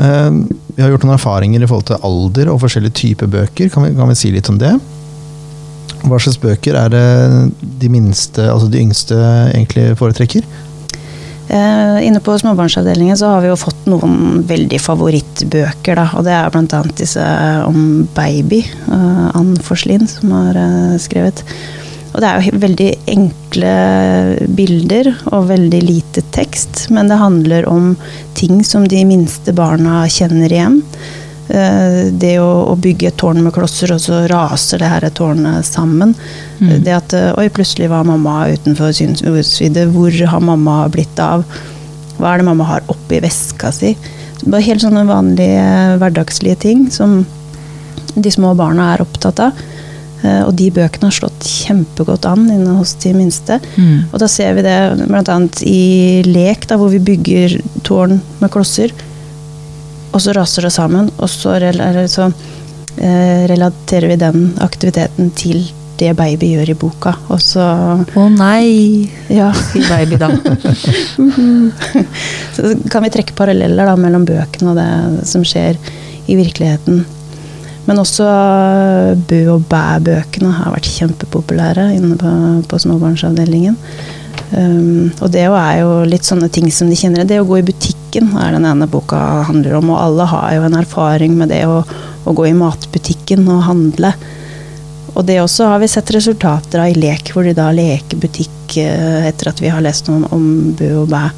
[0.00, 0.30] Eh,
[0.76, 3.68] vi har gjort noen erfaringer i forhold til alder og forskjellige typer bøker.
[3.72, 4.72] Kan vi, kan vi si litt om det?
[6.00, 9.16] Hva slags bøker er det de minste, altså de yngste,
[9.52, 10.46] egentlig foretrekker?
[11.50, 16.06] Eh, inne på småbarnsavdelingen så har vi jo fått noen veldig favorittbøker, da.
[16.14, 16.82] Og det er bl.a.
[17.00, 17.24] disse
[17.66, 18.60] om baby.
[18.86, 21.42] Eh, Ann Forslin som har eh, skrevet.
[22.12, 23.72] Og det er jo veldig enkle
[24.58, 26.86] bilder og veldig lite tekst.
[26.94, 27.96] Men det handler om
[28.38, 30.80] ting som de minste barna kjenner igjen.
[31.50, 35.66] Eh, det å, å, bygge et tårn med klosser, og så raser det her tårnet
[35.66, 36.14] sammen.
[36.60, 36.76] Mm.
[36.86, 39.88] Det at eh, Oi, plutselig var mamma utenfor synsvidde.
[39.90, 41.42] Hvor har mamma blitt av?
[42.20, 43.96] Hva er det mamma har oppi veska si?
[44.44, 47.20] Bare helt sånne vanlige hverdagslige ting som
[48.14, 49.58] de små barna er opptatt av.
[50.22, 53.58] Eh, og de bøkene har slått kjempegodt an inne hos de minste.
[53.74, 54.10] Mm.
[54.12, 55.38] Og da ser vi det bl.a.
[55.66, 55.84] i
[56.30, 58.94] lek, da, hvor vi bygger tårn med klosser.
[60.10, 61.54] Og så raser det sammen, og så,
[62.10, 62.30] så
[62.98, 65.62] eh, relaterer vi den aktiviteten til
[66.00, 67.12] det baby gjør i boka.
[67.28, 67.64] Og så
[68.00, 69.06] Å nei!
[69.28, 69.50] Ja.
[69.52, 70.30] Sier baby da.
[72.56, 75.78] så kan vi trekke paralleller da, mellom bøkene og det som skjer
[76.30, 77.04] i virkeligheten.
[77.88, 78.26] Men også
[79.28, 82.32] Bø og Bæ-bøkene har vært kjempepopulære inne på,
[82.70, 83.76] på småbarnsavdelingen.
[84.50, 87.26] Um, og det er jo litt sånne ting som de kjenner.
[87.28, 87.66] Det å gå i
[88.10, 89.90] butikken er den ene boka handler om.
[89.90, 91.84] Og alle har jo en erfaring med det å,
[92.24, 94.12] å gå i matbutikken og handle.
[95.14, 98.76] Og det også har vi sett resultater av i lek, hvor de da leker butikk
[98.78, 101.28] eh, etter at vi har lest noe om Bø og Bæ.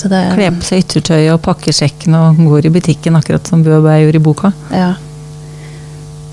[0.00, 3.84] Kler på seg yttertøyet og pakker sekken og går i butikken, akkurat som Bø og
[3.84, 4.52] Bæ gjorde i boka.
[4.72, 4.94] Ja.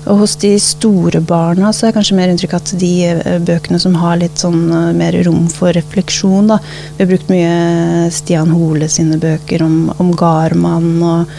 [0.08, 3.80] Og hos de store barna så er det kanskje mer inntrykk at de eh, bøkene
[3.82, 6.58] som har litt sånn eh, mer rom for refleksjon, da.
[6.96, 11.34] Vi har brukt mye Stian Hole sine bøker om, om Garmann og,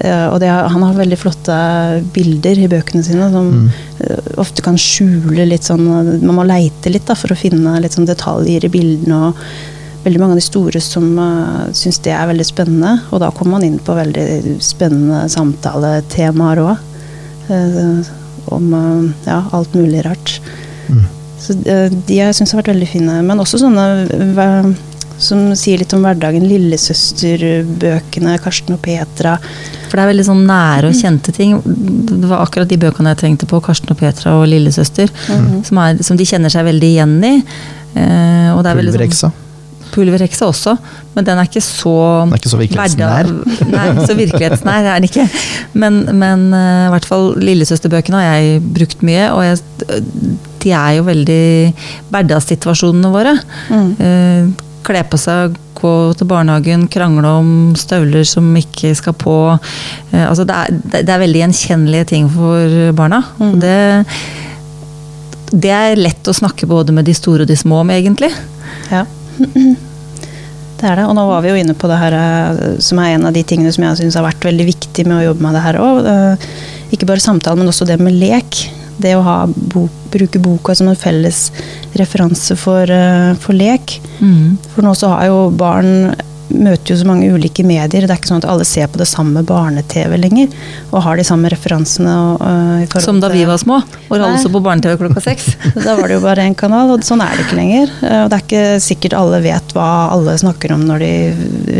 [0.00, 1.58] eh, og det, han har veldig flotte
[2.16, 3.68] bilder i bøkene sine som mm.
[4.40, 8.08] ofte kan skjule litt sånn Man må leite litt da, for å finne litt sånn
[8.08, 9.28] detaljer i bildene.
[9.28, 9.46] og
[10.04, 12.90] veldig mange av de store som uh, syns det er veldig spennende.
[13.08, 16.90] Og da kommer man inn på veldig spennende samtaletemaer òg.
[17.48, 18.12] Eh,
[18.54, 20.40] om uh, ja, alt mulig rart.
[20.88, 21.04] Mm.
[21.40, 23.20] Så uh, de jeg syns har vært veldig fine.
[23.24, 23.86] Men også sånne
[25.24, 26.44] som sier litt om hverdagen.
[26.48, 29.36] Lillesøsterbøkene, Karsten og Petra.
[29.88, 31.56] For det er veldig sånn nære og kjente ting.
[31.64, 33.62] Det var akkurat de bøkene jeg tenkte på.
[33.64, 35.12] Karsten og Petra og Lillesøster.
[35.30, 35.62] Mm.
[35.66, 37.34] Som, er, som, de kjenner seg veldig igjen i.
[37.94, 39.40] Eh, og det er veldig sånn,
[39.94, 40.74] Pulverheksa også,
[41.14, 43.30] men den er ikke så Den er ikke så virkelighetsnær?
[43.70, 45.26] Nei, så virkelighetsnær er den ikke.
[45.78, 50.02] Men, men uh, i hvert fall lillesøsterbøkene har jeg brukt mye, og jeg,
[50.64, 51.46] de er jo veldig
[52.12, 53.36] hverdagssituasjonene våre.
[53.70, 53.90] Mm.
[53.98, 59.36] Uh, Kle på seg, gå til barnehagen, krangle om støvler som ikke skal på.
[60.12, 63.22] Uh, altså det, er, det, er, veldig gjenkjennelige ting for barna.
[63.40, 63.54] Mm.
[63.62, 63.76] Det,
[65.54, 68.32] det er lett å snakke både med de store og de små om, egentlig.
[68.90, 69.06] Ja.
[70.84, 71.04] Det er det.
[71.08, 73.44] Og nå var vi jo inne på det her eh, som er en av de
[73.46, 76.08] tingene som jeg syns har vært veldig viktig med å jobbe med det her òg.
[76.92, 78.58] Ikke bare samtale, men også det med lek.
[79.00, 81.48] Det å bo, bruke boka som en felles
[81.98, 83.96] referanse for, eh, for lek.
[84.20, 84.58] Mm.
[84.74, 86.14] For nå så har jo barn
[86.48, 88.04] møter jo så mange ulike medier.
[88.04, 90.52] Det er ikke sånn at alle ser på det samme barne-TV lenger.
[90.90, 92.14] Og har de samme referansene.
[92.34, 95.52] Og, uh, Som da vi var små, og alle så på barne-TV klokka seks.
[95.86, 97.92] da var det jo bare én kanal, og sånn er det ikke lenger.
[98.02, 101.12] Uh, og det er ikke sikkert alle vet hva alle snakker om når de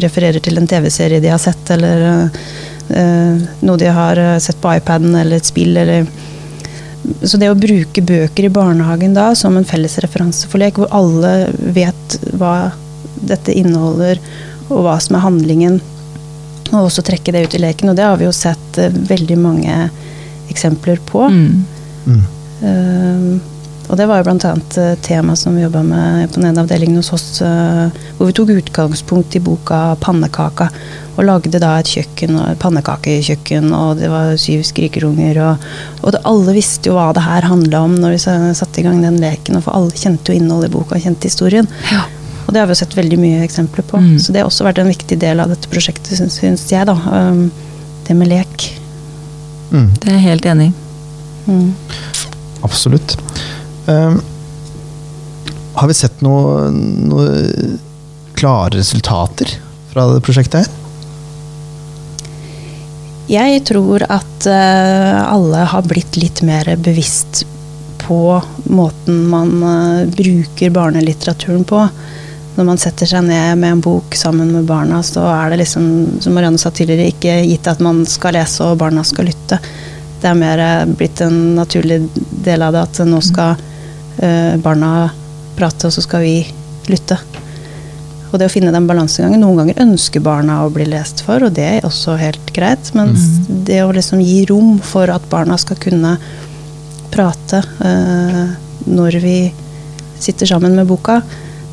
[0.05, 5.15] refererer til en TV-serie de har sett, eller uh, noe de har sett på iPaden,
[5.17, 6.09] eller et spill, eller
[7.25, 10.89] så det å bruke bøker i barnehagen da som en felles referanse for lek, hvor
[10.95, 12.73] alle vet hva
[13.29, 14.21] dette inneholder,
[14.71, 15.81] og hva som er handlingen.
[16.73, 17.93] Og også trekke det ut i leken.
[17.93, 19.89] Og det har vi jo sett uh, veldig mange
[20.53, 21.27] eksempler på.
[21.29, 21.65] Mm.
[22.07, 22.23] Mm.
[22.65, 23.51] Uh,
[23.85, 24.53] og det var jo bl.a.
[24.57, 28.37] et tema som vi jobba med på den ene avdelingen hos oss, uh, hvor vi
[28.37, 30.71] tok utgangspunkt i boka 'Pannekaka'.
[31.15, 35.39] Og lagde da et kjøkken, og pannekakekjøkken, og det var syv skrikerunger.
[35.45, 35.69] Og,
[36.03, 38.25] og det, alle visste jo hva det her handla om når vi
[38.59, 39.61] satte i gang den leken.
[39.63, 41.71] For alle kjente jo innholdet i boka, kjente historien.
[41.93, 42.09] Ja.
[42.45, 44.01] Og det har vi jo sett veldig mye eksempler på.
[44.01, 44.19] Mm.
[44.21, 46.87] Så det har også vært en viktig del av dette prosjektet, syns jeg.
[46.91, 46.95] da.
[46.95, 47.49] Um,
[48.05, 48.69] det med lek.
[49.73, 49.89] Mm.
[49.97, 50.75] Det er jeg helt enig i.
[51.51, 51.75] Mm.
[52.65, 53.17] Absolutt.
[53.87, 54.21] Um,
[55.75, 56.79] har vi sett noen
[57.11, 57.29] noe
[58.39, 59.51] klare resultater
[59.93, 60.81] fra det prosjektet her?
[63.31, 67.47] Jeg tror at uh, alle har blitt litt mer bevisst
[68.05, 68.21] på
[68.69, 71.87] måten man uh, bruker barnelitteraturen på
[72.55, 75.87] når man setter seg ned med en bok sammen med barna, så er det liksom,
[76.23, 79.59] som Marianne sa tidligere, ikke gitt at man skal lese og barna skal lytte.
[80.23, 82.05] Det er mer eh, blitt en naturlig
[82.47, 84.93] del av det at nå skal uh, barna
[85.59, 86.37] prate, og så skal vi
[86.91, 87.19] lytte.
[88.31, 91.55] Og det å finne den balansegangen Noen ganger ønsker barna å bli lest for, og
[91.59, 92.91] det er også helt greit.
[92.95, 93.63] Men mm.
[93.67, 96.17] det å liksom gi rom for at barna skal kunne
[97.15, 98.45] prate uh,
[98.87, 99.39] når vi
[100.23, 101.21] sitter sammen med boka,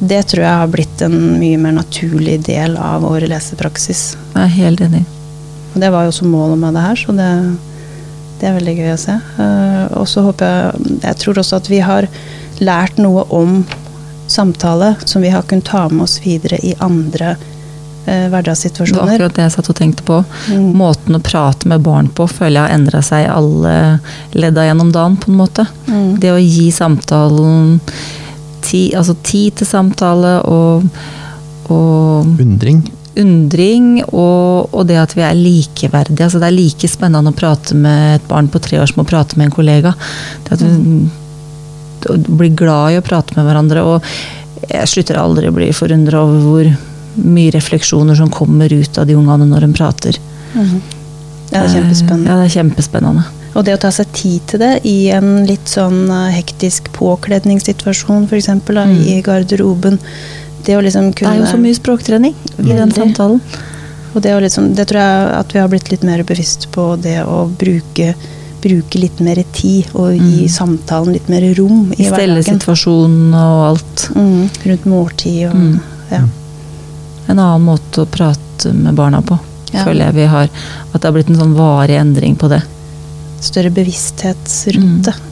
[0.02, 4.16] det tror jeg har blitt en mye mer naturlig del av vår lesepraksis.
[4.34, 5.04] Jeg er helt enig.
[5.72, 7.28] Og det var jo også målet med det her, så det,
[8.42, 9.18] det er veldig gøy å se.
[9.46, 12.08] Eh, og så håper jeg Jeg tror også at vi har
[12.62, 13.62] lært noe om
[14.32, 17.36] samtale som vi har kunnet ta med oss videre i andre
[18.06, 20.24] eh, Det var akkurat det jeg satt og tenkte på.
[20.50, 20.72] Mm.
[20.82, 23.76] Måten å prate med barn på føler jeg har endra seg alle
[24.34, 25.68] ledda gjennom dagen, på en måte.
[25.86, 26.18] Mm.
[26.24, 27.78] Det å gi samtalen
[28.64, 30.84] tid, altså tid til samtale og,
[31.72, 32.82] og Undring.
[33.18, 36.24] undring, og, og det at vi er likeverdige.
[36.28, 39.08] Altså det er like spennende å prate med et barn på tre år som å
[39.10, 39.94] prate med en kollega.
[40.48, 43.84] Det at vi blir glad i å prate med hverandre.
[43.86, 46.72] Og jeg slutter aldri å bli forundra over hvor
[47.28, 50.18] mye refleksjoner som kommer ut av de ungene når de prater.
[50.56, 50.82] Mhm.
[51.52, 52.30] Ja, det er kjempespennende.
[52.32, 53.24] Ja, det er kjempespennende.
[53.56, 58.28] Og det å ta seg tid til det i en litt sånn eh, hektisk påkledningssituasjon,
[58.30, 58.48] f.eks.
[58.48, 58.94] Mm.
[59.12, 60.00] i garderoben.
[60.64, 63.42] Det å liksom Det er jo så mye språktrening i den samtalen.
[64.14, 66.96] Og det, å liksom, det tror jeg at vi har blitt litt mer bevisst på
[67.02, 68.14] det å bruke,
[68.62, 70.50] bruke litt mer tid og gi Mm.
[70.52, 72.44] samtalen litt mer rom i hverdagen.
[72.44, 74.10] stellesituasjonen og alt.
[74.16, 75.80] Mm, rundt måltid og Mm.
[76.12, 76.22] ja.
[77.28, 79.40] En annen måte å prate med barna på.
[79.74, 79.86] Ja.
[79.86, 80.50] Føler jeg vi har
[80.94, 82.62] At det har blitt en sånn varig endring på det.
[83.42, 85.28] Større bevissthet rundt Mm.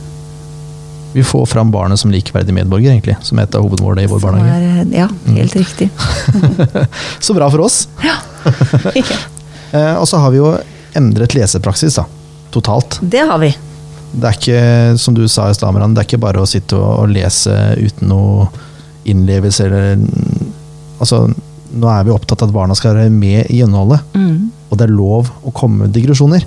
[1.13, 4.19] Vi får fram barnet som likeverdig medborger, egentlig, som er et av hovedmålene i vår
[4.21, 4.57] barnehage.
[4.69, 5.87] er, ja, helt riktig.
[7.25, 7.87] Så bra for oss.
[9.69, 10.47] Eh, og så har vi jo
[10.97, 12.05] endret lesepraksis, da.
[12.49, 12.95] Totalt.
[13.05, 13.51] Det har vi.
[14.17, 14.61] Det er ikke,
[14.97, 18.47] som du sa i stad, det er ikke bare å sitte og lese uten noe
[19.05, 20.01] innlevelse eller
[20.99, 21.21] Altså,
[21.69, 24.49] nå er vi opptatt av at barna skal være med i innholdet, Mm.
[24.71, 26.43] og det er lov å komme med digresjoner.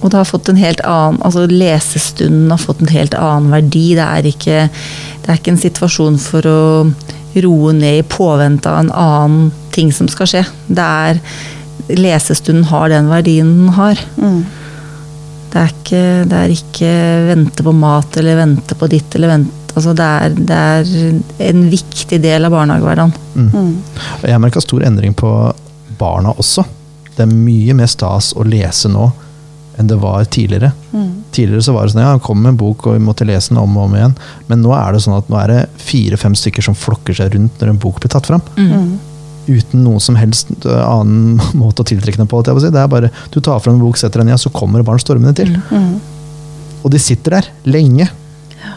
[0.00, 3.86] Og det har fått en helt annen altså Lesestunden har fått en helt annen verdi.
[3.98, 4.60] Det er ikke,
[5.22, 6.60] det er ikke en situasjon for å
[7.40, 10.44] roe ned i påvente av en annen ting som skal skje.
[10.66, 11.20] Det er
[11.90, 14.00] Lesestunden har den verdien den har.
[14.16, 14.42] Mm.
[15.50, 16.90] Det er ikke, det er ikke
[17.26, 21.64] vente på mat eller vente på ditt eller vente altså det, er, det er en
[21.70, 23.12] viktig del av barnehagehverdagen.
[23.38, 23.72] Mm.
[24.20, 25.30] Og Jeg merka stor endring på
[25.98, 26.64] barna også.
[27.14, 29.10] Det er mye mer stas å lese nå
[29.80, 30.72] enn det var tidligere.
[30.92, 31.10] Mm.
[31.34, 33.60] Tidligere så var det sånn ja, kom med en bok og vi måtte lese den
[33.62, 34.16] om og om igjen.
[34.50, 37.62] Men nå er det sånn at nå er det fire-fem stykker som flokker seg rundt
[37.62, 38.44] når en bok blir tatt fram.
[38.58, 38.98] Mm.
[39.48, 42.42] Uten noen som helst øh, annen måte å tiltrekke dem på.
[42.46, 42.72] jeg si.
[42.74, 45.02] Det er bare, Du tar fram en bok, setter den i, ja, så kommer barn
[45.02, 45.56] stormende til.
[45.72, 45.96] Mm.
[46.84, 48.08] Og de sitter der lenge.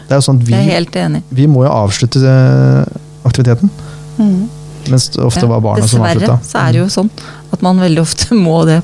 [0.07, 1.23] Det er jo sånn at Jeg er vi, helt enig.
[1.31, 3.71] vi må jo avslutte øh, aktiviteten.
[4.17, 4.43] Mm.
[4.91, 7.09] Mens det ofte var barna som Dessverre så er det jo sånn
[7.55, 8.81] at man veldig ofte må det.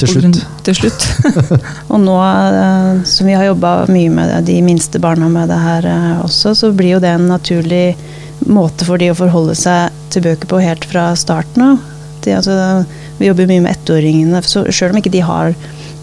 [0.00, 0.40] Til slutt.
[0.66, 1.06] Til slutt.
[1.92, 5.58] Og nå eh, som vi har jobba mye med det, de minste barna med det
[5.62, 7.96] her eh, også, så blir jo det en naturlig
[8.46, 11.92] måte for de å forholde seg til bøker på helt fra starten av.
[12.26, 12.82] Altså,
[13.20, 15.54] vi jobber mye med ettåringene, så selv om ikke de har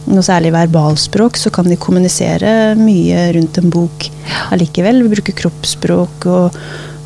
[0.07, 4.07] noe særlig verbalspråk, så kan de kommunisere mye rundt en bok
[4.55, 5.03] allikevel.
[5.03, 6.57] Vi bruker kroppsspråk og,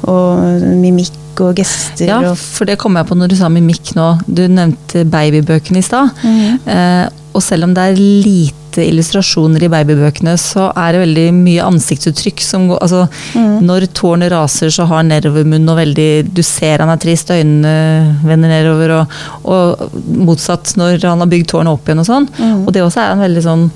[0.03, 2.07] og mimikk og gester.
[2.09, 4.19] Ja, for det kom jeg på når du sa mimikk nå.
[4.25, 6.09] Du nevnte babybøkene i stad.
[6.23, 6.59] Mhm.
[6.65, 11.65] Eh, og selv om det er lite illustrasjoner i babybøkene, så er det veldig mye
[11.65, 13.65] ansiktsuttrykk som går altså, Mhm.
[13.65, 18.15] Når tårnet raser, så har han nedovermunn og veldig Du ser han er trist, øynene
[18.23, 19.07] vender nedover, og,
[19.45, 22.27] og motsatt når han har bygd tårnet opp igjen og sånn.
[22.37, 22.67] Mhm.
[22.67, 23.71] Og det også er en veldig sånn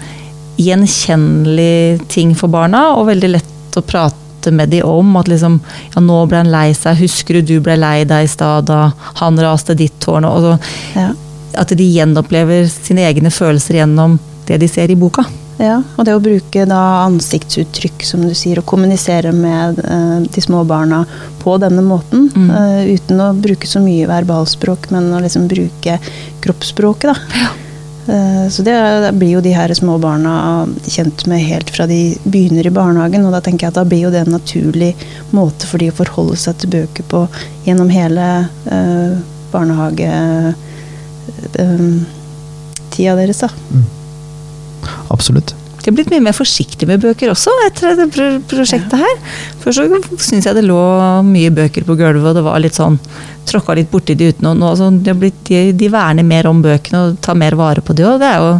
[0.62, 4.16] gjenkjennelig ting for barna, og veldig lett å prate
[4.50, 5.16] med de om.
[5.20, 5.60] At liksom
[5.94, 6.98] Ja, nå ble han lei seg.
[6.98, 10.26] Husker du du ble lei deg i stad da han raste ditt tårn?
[10.26, 10.56] Og så,
[10.96, 11.12] ja.
[11.62, 15.26] at de gjenopplever sine egne følelser gjennom det de ser i boka.
[15.62, 20.42] Ja, og det å bruke da ansiktsuttrykk, som du sier, og kommunisere med eh, de
[20.42, 21.04] små barna
[21.44, 22.50] på denne måten, Mm.
[22.50, 26.00] eh, uten å bruke så mye verbalspråk, men å liksom bruke
[26.42, 27.16] kroppsspråket, da.
[27.44, 27.50] Eh,
[28.52, 28.76] så det,
[29.16, 33.36] blir jo de her små barna kjent med helt fra de begynner i barnehagen, og
[33.36, 34.90] da tenker jeg at da blir jo det en naturlig
[35.36, 37.26] måte for de å forholde seg til bøker på
[37.68, 38.32] gjennom hele
[38.72, 39.20] eh,
[39.54, 40.12] barnehage...
[41.56, 42.02] eh,
[42.92, 43.50] deres, da.
[45.10, 45.56] Absolutt.
[45.82, 49.16] De har blitt mye mer forsiktige med bøker også etter det pro prosjektet her.
[49.64, 49.86] Før så
[50.22, 50.80] syns jeg det lå
[51.28, 53.00] mye bøker på gulvet, og det var litt sånn
[53.52, 54.46] Tråkka litt borti de uten.
[54.54, 54.70] noe.
[54.70, 58.06] altså, de, blitt, de, de verner mer om bøkene og tar mer vare på de
[58.06, 58.20] òg.
[58.22, 58.52] Det er jo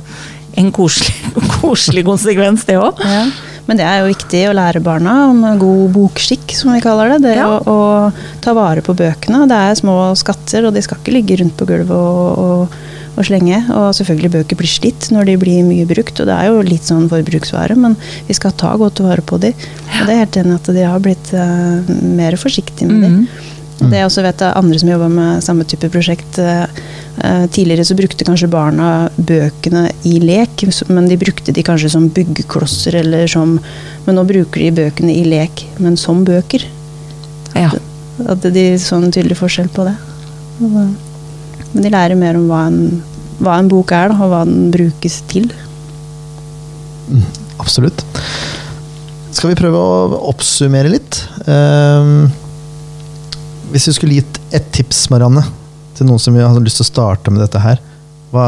[0.58, 1.14] en koselig,
[1.62, 2.98] koselig konsekvens, det òg.
[3.06, 3.22] Ja.
[3.68, 7.20] Men det er jo viktig å lære barna om god bokskikk, som vi kaller det.
[7.28, 7.46] Det Ja.
[7.48, 9.46] å, å ta vare på bøkene.
[9.48, 12.80] Det er små skatter, og de skal ikke ligge rundt på gulvet og, og,
[13.16, 13.62] og slenge.
[13.76, 16.88] Og selvfølgelig bøker blir slitt når de blir mye brukt, og det er jo litt
[16.88, 17.98] sånn forbruksvare, men
[18.28, 19.54] vi skal ta godt vare på de.
[19.54, 23.16] Og det er helt enig at de har blitt uh, mer forsiktige med de.
[23.16, 23.50] Mhm.
[23.82, 26.68] Og det jeg også vet andre som jobber med samme type prosjekt, eh,
[27.18, 32.08] Eh, tidligere så brukte kanskje barna bøkene i lek, men de brukte de kanskje som
[32.10, 33.60] byggeklosser eller som
[34.06, 36.64] Men nå bruker de bøkene i lek, men som bøker.
[37.54, 37.70] Ja.
[38.26, 39.94] At de så en tydelig forskjell på det.
[41.74, 42.80] Men de lærer mer om hva en,
[43.42, 45.48] hva en bok er, da, og hva den brukes til.
[47.62, 48.04] Absolutt.
[49.32, 51.22] Skal vi prøve å oppsummere litt?
[51.48, 52.28] Ehm,
[53.72, 55.46] hvis du skulle gitt ett tips, Marianne,
[55.96, 57.80] til noen som har lyst til å starte med dette her,
[58.32, 58.48] hva,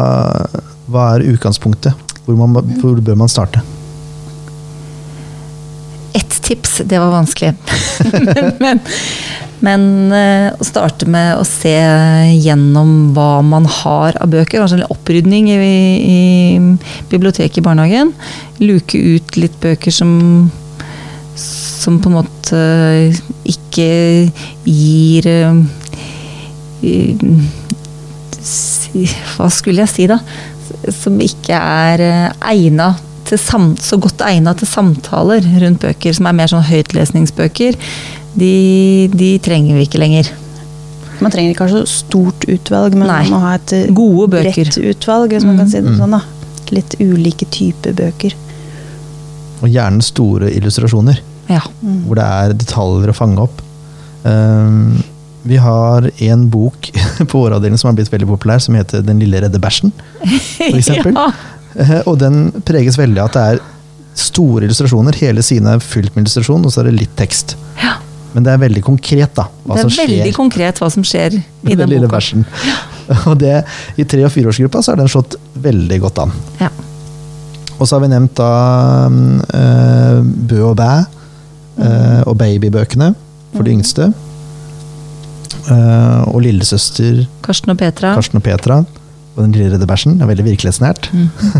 [0.91, 1.95] hva er utgangspunktet?
[2.25, 3.63] Hvor, man, hvor bør man starte?
[6.13, 7.53] Ett tips, det var vanskelig.
[8.63, 8.79] men
[9.63, 11.71] men eh, å starte med å se
[12.43, 14.59] gjennom hva man har av bøker.
[14.59, 15.55] Altså en opprydning i,
[16.03, 16.17] i
[17.11, 18.11] biblioteket i barnehagen.
[18.59, 20.51] Luke ut litt bøker som
[21.83, 22.59] som på en måte
[23.49, 23.87] ikke
[24.67, 25.55] gir eh,
[29.33, 30.19] Hva skulle jeg si, da?
[30.93, 32.05] Som ikke er
[32.51, 32.93] egna
[33.39, 37.75] så godt egna til samtaler rundt bøker, som er mer sånn høytlesningsbøker
[38.35, 40.31] de, de, trenger vi ikke lenger.
[41.21, 43.19] Man trenger ikke ha så stort utvalg, men Nei.
[43.29, 44.63] man må ha et eh, Gode bøker.
[44.65, 45.99] bredt utvalg, hvis man kan si det Mm.
[45.99, 46.11] sånn.
[46.17, 46.21] da.
[46.73, 48.33] Litt ulike typer bøker.
[49.61, 51.19] Og gjerne store illustrasjoner,
[51.49, 51.61] Ja.
[52.07, 53.61] hvor det er detaljer å fange opp.
[54.25, 55.03] Um,
[55.45, 56.89] vi har en bok
[57.29, 59.91] på vår avdeling som har blitt veldig populær, som heter 'Den lille redde bæsjen'.
[60.57, 61.13] For eksempel.
[61.13, 61.31] Ja.
[61.79, 63.61] Eh, Og den preges veldig av at det er
[64.15, 65.15] store illustrasjoner.
[65.17, 67.55] Hele siden er fylt med illustrasjon, og så er det litt tekst.
[67.81, 67.95] Ja.
[68.33, 69.47] Men det er veldig konkret, da.
[69.65, 72.17] Hva Det som er veldig skjer konkret hva som skjer i den lille boka.
[72.17, 72.45] bæsjen.
[73.29, 73.63] Og det,
[73.99, 76.31] i tre- og fireårsgruppa så har den slått veldig godt an.
[76.61, 76.69] Ja.
[77.79, 78.49] Og så har vi nevnt da
[79.09, 80.91] uh, Bø og bæ
[81.81, 83.09] uh, og babybøkene
[83.55, 84.11] for de yngste.
[85.69, 88.13] Uh, og lillesøster Karsten og Petra.
[88.17, 88.81] Karsten og Petra
[89.35, 90.21] og Den lille redde bæsjen.
[90.21, 91.09] er veldig virkelighetsnært.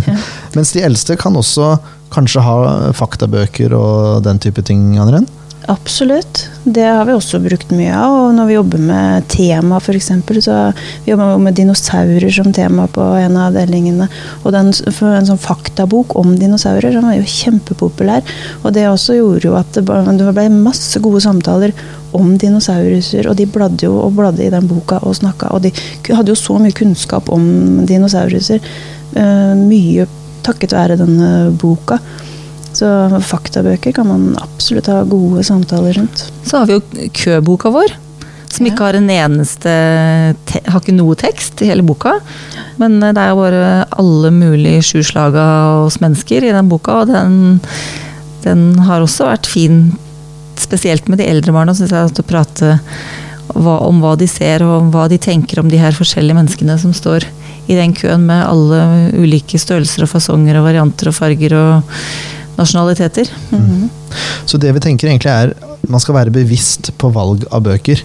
[0.58, 1.78] Mens de eldste kan også
[2.14, 2.58] kanskje ha
[2.94, 5.24] faktabøker og den type ting, Anne
[5.72, 6.50] Absolutt.
[6.64, 8.14] Det har vi også brukt mye av.
[8.26, 10.10] Og når vi jobber med tema, f.eks.,
[10.44, 10.58] så
[11.06, 14.10] vi jobber med dinosaurer som tema på en av avdelingene.
[14.44, 18.28] Og den, en sånn faktabok om dinosaurer den var jo kjempepopulær.
[18.64, 21.76] Og det også gjorde jo at det ble masse gode samtaler
[22.18, 23.30] om dinosauruser.
[23.30, 25.54] Og de bladde jo og bladde i den boka og snakka.
[25.56, 25.74] Og de
[26.10, 28.60] hadde jo så mye kunnskap om dinosauruser.
[29.16, 30.08] eh, mye
[30.44, 32.00] takket være denne boka.
[32.74, 32.88] Så
[33.22, 36.32] faktabøker kan man absolutt ha gode samtaler rundt.
[36.44, 37.94] Så har vi jo køboka vår.
[38.54, 39.72] Som ikke har en eneste
[40.46, 42.20] te Har ikke noe tekst i hele boka.
[42.82, 45.46] Men det er jo bare alle mulige sjuslaga
[45.84, 47.60] hos mennesker i den boka, og den,
[48.46, 49.94] den har også vært fin,
[50.64, 52.78] spesielt med de eldre barna, syns jeg, å prate
[53.54, 57.26] om hva de ser og hva de tenker om de her forskjellige menneskene som står
[57.68, 58.80] i den køen med alle
[59.20, 62.00] ulike størrelser og fasonger og varianter og farger og
[62.58, 63.30] nasjonaliteter.
[64.46, 65.54] Så det vi tenker egentlig er
[65.90, 68.04] man skal være bevisst på valg av bøker.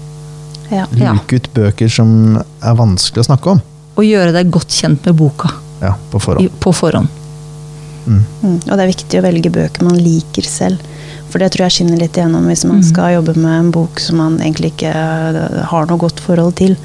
[0.70, 0.84] Ja.
[0.98, 1.14] Ja.
[1.14, 3.60] Luke ut bøker som er vanskelig å snakke om
[3.96, 5.48] Og gjøre deg godt kjent med boka
[5.80, 6.58] ja, på i, forhånd.
[6.60, 7.14] på forhånd.
[8.08, 8.20] Mm.
[8.42, 10.82] Og det er viktig å velge bøker man liker selv.
[11.28, 12.88] For det tror jeg skinner litt igjennom hvis man Mm.
[12.88, 16.76] skal jobbe med en bok som man egentlig ikke eh, har noe godt forhold til.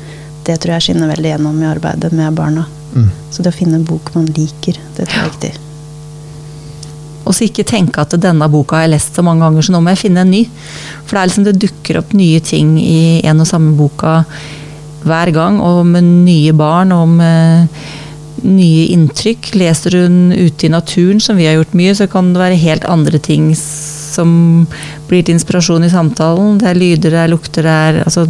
[0.43, 2.65] Det tror jeg skinner veldig gjennom i arbeidet med barna.
[2.95, 3.09] Mm.
[3.31, 5.53] Så det å finne en bok man liker, det tror jeg er viktig.
[7.25, 9.79] Og så ikke tenke at denne boka har jeg lest så mange ganger, så nå
[9.81, 10.43] må jeg finne en ny.
[11.05, 14.25] For det er liksom det dukker opp nye ting i en og samme boka
[15.07, 17.69] hver gang, og med nye barn og med
[18.43, 19.53] nye inntrykk.
[19.55, 22.85] Leser hun ute i naturen, som vi har gjort mye, så kan det være helt
[22.91, 23.53] andre ting
[24.13, 24.31] som
[25.09, 26.57] blir til inspirasjon i samtalen.
[26.61, 28.27] Det er lyder, det er lukter, det er altså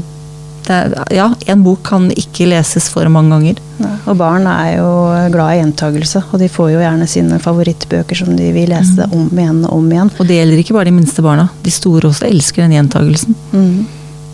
[0.71, 3.59] er, Ja, en bok kan ikke leses for mange ganger.
[3.81, 3.89] Ja.
[4.11, 4.91] Og barn er jo
[5.33, 9.27] glad i gjentagelse, og de får jo gjerne sine favorittbøker som de vil lese om
[9.31, 10.13] igjen og om igjen.
[10.17, 11.49] Og det gjelder ikke bare de minste barna.
[11.65, 13.37] De store også elsker den gjentagelsen.
[13.51, 13.83] Mm.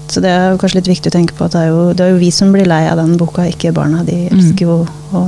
[0.10, 2.16] Så det er kanskje litt viktig å tenke på at det er, jo, det er
[2.16, 4.02] jo vi som blir lei av den boka, ikke barna.
[4.08, 4.82] De elsker jo
[5.14, 5.24] å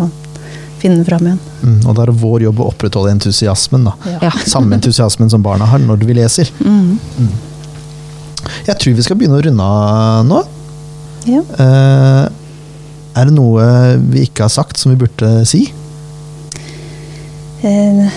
[0.82, 1.40] finne den fram igjen.
[1.62, 1.80] Mm.
[1.86, 3.88] Og da er det vår jobb å opprettholde entusiasmen.
[3.88, 4.18] da.
[4.18, 4.34] Ja.
[4.50, 6.52] Samme entusiasmen som barna har når vi leser.
[6.60, 6.98] Mm.
[8.66, 10.44] Jeg tror vi skal begynne å runde av nå.
[11.30, 11.42] Ja.
[11.42, 12.24] Eh,
[13.12, 13.66] er det noe
[14.10, 15.66] vi ikke har sagt som vi burde si?
[17.62, 18.08] Eh,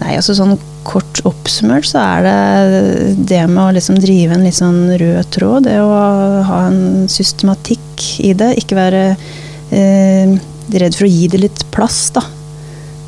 [0.00, 4.56] nei, altså sånn kort oppsummert så er det det med å liksom drive en litt
[4.58, 5.68] sånn rød tråd.
[5.68, 5.90] Det å
[6.48, 8.54] ha en systematikk i det.
[8.60, 9.04] Ikke være
[9.70, 10.34] eh,
[10.78, 12.22] redd for å gi det litt plass, da.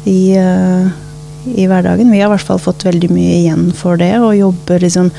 [0.05, 0.89] I, eh,
[1.55, 2.11] I hverdagen.
[2.11, 5.11] Vi har i hvert fall fått veldig mye igjen for det, og jobber liksom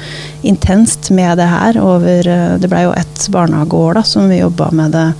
[0.44, 4.72] intenst med det her over eh, Det blei jo ett barnehageår da, som vi jobba
[4.72, 5.14] med det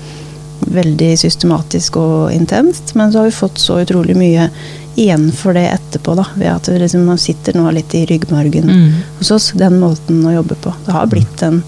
[0.74, 2.96] veldig systematisk og intenst.
[2.96, 4.50] Men så har vi fått så utrolig mye
[4.96, 6.26] igjen for det etterpå, da.
[6.36, 8.92] Ved at det liksom sitter nå litt i ryggmargen Mm.
[9.18, 10.74] hos oss, den måten å jobbe på.
[10.86, 11.64] Det har blitt en,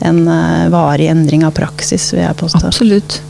[0.00, 2.66] en eh, varig endring av praksis, vil jeg påstå.
[2.66, 3.20] Absolutt.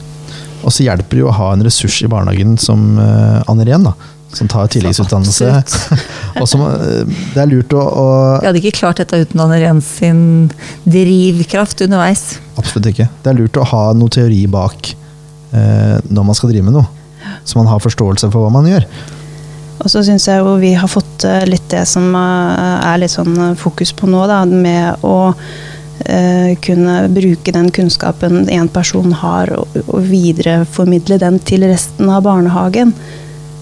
[0.65, 3.87] Og så hjelper det jo å ha en ressurs i barnehagen som uh, Anne Ren,
[3.89, 3.95] da.
[4.31, 5.49] Som tar tilleggsutdannelse.
[6.41, 7.01] og som, eh,
[7.35, 8.05] det er lurt å, å
[8.39, 10.21] Vi hadde ikke klart dette uten Anne Ren sin
[10.87, 12.37] drivkraft underveis.
[12.55, 13.09] Absolutt ikke.
[13.25, 16.87] Det er lurt å ha noe teori bak eh, når man skal drive med noe.
[17.43, 18.87] Så man har forståelse for hva man gjør.
[19.81, 23.15] Og så syns jeg jo vi har fått eh, litt det som eh, er litt
[23.15, 25.45] sånn eh, fokus på nå, da, med å eh,
[26.65, 32.95] kunne bruke den kunnskapen en person har, og, og videreformidle den til resten av barnehagen.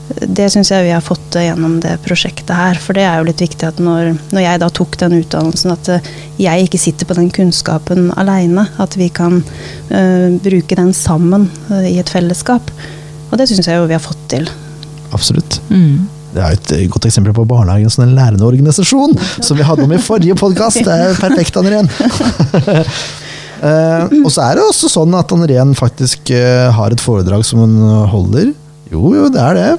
[0.09, 2.79] Det syns jeg vi har fått gjennom det prosjektet her.
[2.81, 5.91] For det er jo litt viktig at når, når jeg da tok den utdannelsen, at
[5.93, 8.69] eh, jeg ikke sitter på den kunnskapen aleine.
[8.81, 12.73] At vi kan uh, bruke den sammen uh, i et fellesskap.
[13.29, 14.49] Og det syns jeg jo vi har fått til.
[15.13, 15.61] Absolutt.
[15.69, 16.09] Mm.
[16.35, 19.95] Det er et godt eksempel på barnehagen som en lærende organisasjon, som vi hadde om
[19.97, 20.83] i forrige podkast.
[20.85, 21.91] Det er perfekt, Anne Ren.
[23.59, 27.41] Eh, og så er det også sånn at Anne Ren faktisk eh, har et foredrag
[27.43, 27.73] som hun
[28.07, 28.53] holder.
[28.93, 29.73] Jo, jo, det er det.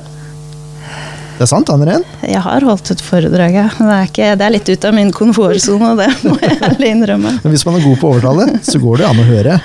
[1.38, 2.04] Det er sant, Anne Ren?
[2.28, 3.70] Jeg har holdt et foredrag, ja.
[3.72, 7.32] Det er, ikke, det er litt ut av min komfortsone, det må jeg ærlig innrømme.
[7.40, 9.56] Men hvis man er god på å overtale, så går det an å høre.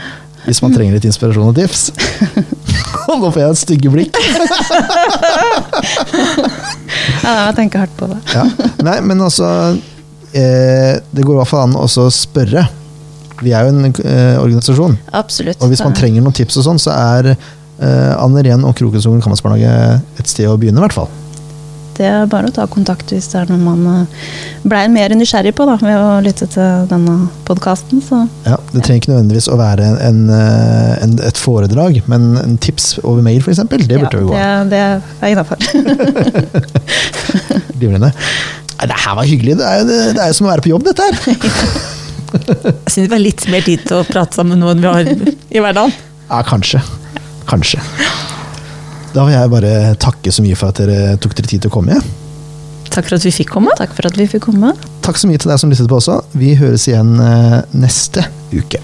[0.45, 1.89] Hvis man trenger litt inspirasjon og tips.
[3.11, 4.19] Og nå får jeg et stygge blikk.
[7.25, 8.19] Ja, jeg tenker hardt på det.
[8.35, 8.45] Ja.
[8.85, 9.49] Nei, men altså
[10.37, 12.67] eh, Det går i hvert fall an å spørre.
[13.43, 15.59] Vi er jo en eh, organisasjon, Absolutt.
[15.59, 19.23] og hvis man trenger noen tips, og sånn, så er eh, Anne Ren og Krokensungen
[19.25, 21.11] Kammersbarnehage et sted å begynne, i hvert fall.
[21.95, 24.25] Det er bare å ta kontakt hvis det er noe man eh,
[24.67, 28.03] blei mer nysgjerrig på da, ved å lytte til denne podkasten.
[28.03, 32.59] Så Ja, det trenger ikke nødvendigvis å være en, eh, en, et foredrag, men en
[32.59, 33.63] tips over mail, f.eks.
[33.71, 34.73] Det burde jo gå an.
[34.73, 34.83] det,
[35.21, 35.59] det er innafor.
[37.79, 38.13] Glimrende.
[38.85, 39.59] Det her var hyggelig.
[39.61, 39.87] Det er, jo,
[40.17, 41.15] det er jo som å være på jobb, dette her.
[42.35, 45.07] Jeg syns vi har litt mer tid til å prate sammen nå enn vi har
[45.07, 45.95] i hverdagen.
[46.27, 46.83] Ja, kanskje.
[47.49, 47.79] Kanskje.
[49.15, 51.75] Da vil jeg bare takke så mye for at dere tok dere tid til å
[51.77, 52.01] komme.
[52.95, 53.75] Takk for at vi fikk komme.
[53.79, 54.73] Takk for at vi fikk komme.
[55.07, 56.19] Takk så mye til deg som lyttet på også.
[56.39, 58.83] Vi høres igjen eh, neste uke.